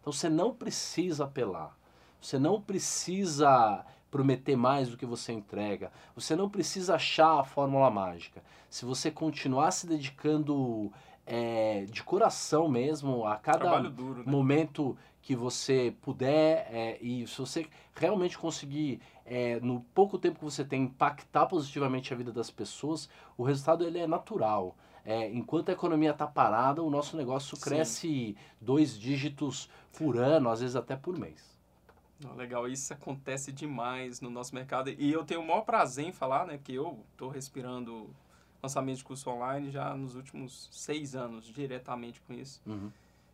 Então 0.00 0.12
você 0.12 0.28
não 0.28 0.54
precisa 0.54 1.24
apelar, 1.24 1.76
você 2.20 2.38
não 2.38 2.60
precisa 2.60 3.84
prometer 4.10 4.56
mais 4.56 4.88
do 4.88 4.96
que 4.96 5.06
você 5.06 5.32
entrega, 5.32 5.92
você 6.14 6.34
não 6.34 6.48
precisa 6.48 6.96
achar 6.96 7.40
a 7.40 7.44
fórmula 7.44 7.90
mágica. 7.90 8.42
Se 8.68 8.84
você 8.84 9.10
continuar 9.10 9.70
se 9.70 9.86
dedicando 9.86 10.92
é, 11.24 11.86
de 11.88 12.02
coração 12.02 12.68
mesmo 12.68 13.24
a 13.24 13.36
cada 13.36 13.78
duro, 13.88 14.24
né? 14.24 14.24
momento 14.26 14.96
que 15.22 15.36
você 15.36 15.94
puder 16.00 16.66
é, 16.72 16.98
e 17.00 17.26
se 17.26 17.38
você 17.38 17.66
realmente 17.94 18.36
conseguir 18.36 19.00
é, 19.24 19.60
no 19.60 19.80
pouco 19.94 20.18
tempo 20.18 20.38
que 20.38 20.44
você 20.44 20.64
tem 20.64 20.82
impactar 20.82 21.46
positivamente 21.46 22.12
a 22.12 22.16
vida 22.16 22.32
das 22.32 22.50
pessoas, 22.50 23.08
o 23.36 23.44
resultado 23.44 23.84
ele 23.84 23.98
é 23.98 24.06
natural 24.06 24.74
é, 25.04 25.30
enquanto 25.30 25.70
a 25.70 25.72
economia 25.72 26.10
está 26.10 26.26
parada, 26.26 26.82
o 26.82 26.90
nosso 26.90 27.16
negócio 27.16 27.56
Sim. 27.56 27.62
cresce 27.62 28.36
dois 28.60 28.98
dígitos 28.98 29.68
por 29.96 30.16
ano, 30.16 30.50
às 30.50 30.60
vezes 30.60 30.76
até 30.76 30.96
por 30.96 31.18
mês. 31.18 31.58
Legal, 32.36 32.68
isso 32.68 32.92
acontece 32.92 33.50
demais 33.50 34.20
no 34.20 34.30
nosso 34.30 34.54
mercado. 34.54 34.90
E 34.90 35.10
eu 35.10 35.24
tenho 35.24 35.40
o 35.40 35.46
maior 35.46 35.62
prazer 35.62 36.04
em 36.04 36.12
falar, 36.12 36.46
né? 36.46 36.58
Que 36.62 36.74
eu 36.74 37.04
estou 37.12 37.28
respirando 37.28 38.10
lançamento 38.62 38.98
de 38.98 39.04
curso 39.04 39.30
online 39.30 39.70
já 39.70 39.94
nos 39.94 40.14
últimos 40.14 40.68
seis 40.70 41.14
anos, 41.14 41.46
diretamente 41.46 42.20
com 42.20 42.34
isso. 42.34 42.60
Uhum. 42.66 42.90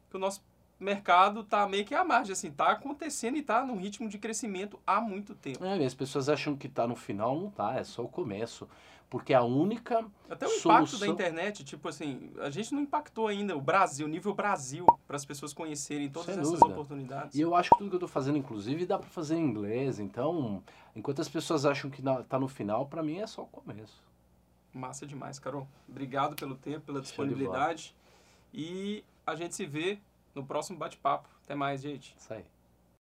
Que 0.08 0.16
o 0.16 0.20
nosso 0.20 0.42
mercado 0.78 1.42
tá 1.42 1.66
meio 1.66 1.84
que 1.84 1.94
à 1.94 2.04
margem, 2.04 2.32
assim, 2.32 2.50
tá 2.50 2.70
acontecendo 2.70 3.36
e 3.36 3.42
tá 3.42 3.64
num 3.64 3.76
ritmo 3.76 4.08
de 4.08 4.18
crescimento 4.18 4.78
há 4.86 5.00
muito 5.00 5.34
tempo. 5.34 5.64
É, 5.64 5.84
as 5.84 5.94
pessoas 5.94 6.28
acham 6.28 6.56
que 6.56 6.68
tá 6.68 6.86
no 6.86 6.94
final, 6.94 7.38
não 7.38 7.50
tá, 7.50 7.74
é 7.74 7.84
só 7.84 8.04
o 8.04 8.08
começo. 8.08 8.68
Porque 9.08 9.32
a 9.32 9.42
única. 9.42 10.04
Até 10.28 10.46
o 10.46 10.48
solução... 10.48 10.72
impacto 10.72 10.98
da 10.98 11.06
internet, 11.06 11.64
tipo 11.64 11.88
assim, 11.88 12.32
a 12.40 12.50
gente 12.50 12.74
não 12.74 12.82
impactou 12.82 13.28
ainda 13.28 13.56
o 13.56 13.60
Brasil, 13.60 14.08
nível 14.08 14.34
Brasil, 14.34 14.84
para 15.06 15.16
as 15.16 15.24
pessoas 15.24 15.54
conhecerem 15.54 16.10
todas 16.10 16.34
Sem 16.34 16.40
essas 16.40 16.58
dúvida. 16.58 16.72
oportunidades. 16.72 17.36
E 17.36 17.40
eu 17.40 17.54
acho 17.54 17.70
que 17.70 17.78
tudo 17.78 17.88
que 17.88 17.94
eu 17.94 17.98
estou 17.98 18.08
fazendo, 18.08 18.36
inclusive, 18.36 18.84
dá 18.84 18.98
para 18.98 19.08
fazer 19.08 19.36
em 19.36 19.44
inglês. 19.44 20.00
Então, 20.00 20.62
enquanto 20.94 21.20
as 21.20 21.28
pessoas 21.28 21.64
acham 21.64 21.88
que 21.88 22.00
está 22.00 22.38
no 22.38 22.48
final, 22.48 22.86
para 22.86 23.02
mim 23.02 23.18
é 23.18 23.26
só 23.26 23.42
o 23.42 23.46
começo. 23.46 24.02
Massa 24.74 25.06
demais, 25.06 25.38
Carol. 25.38 25.66
Obrigado 25.88 26.34
pelo 26.34 26.56
tempo, 26.56 26.80
pela 26.80 27.00
disponibilidade. 27.00 27.94
E 28.52 29.04
a 29.26 29.34
gente 29.34 29.54
se 29.54 29.64
vê 29.64 29.98
no 30.34 30.44
próximo 30.44 30.78
bate-papo. 30.78 31.28
Até 31.44 31.54
mais, 31.54 31.80
gente. 31.80 32.14
Isso 32.18 32.32
aí. 32.34 32.44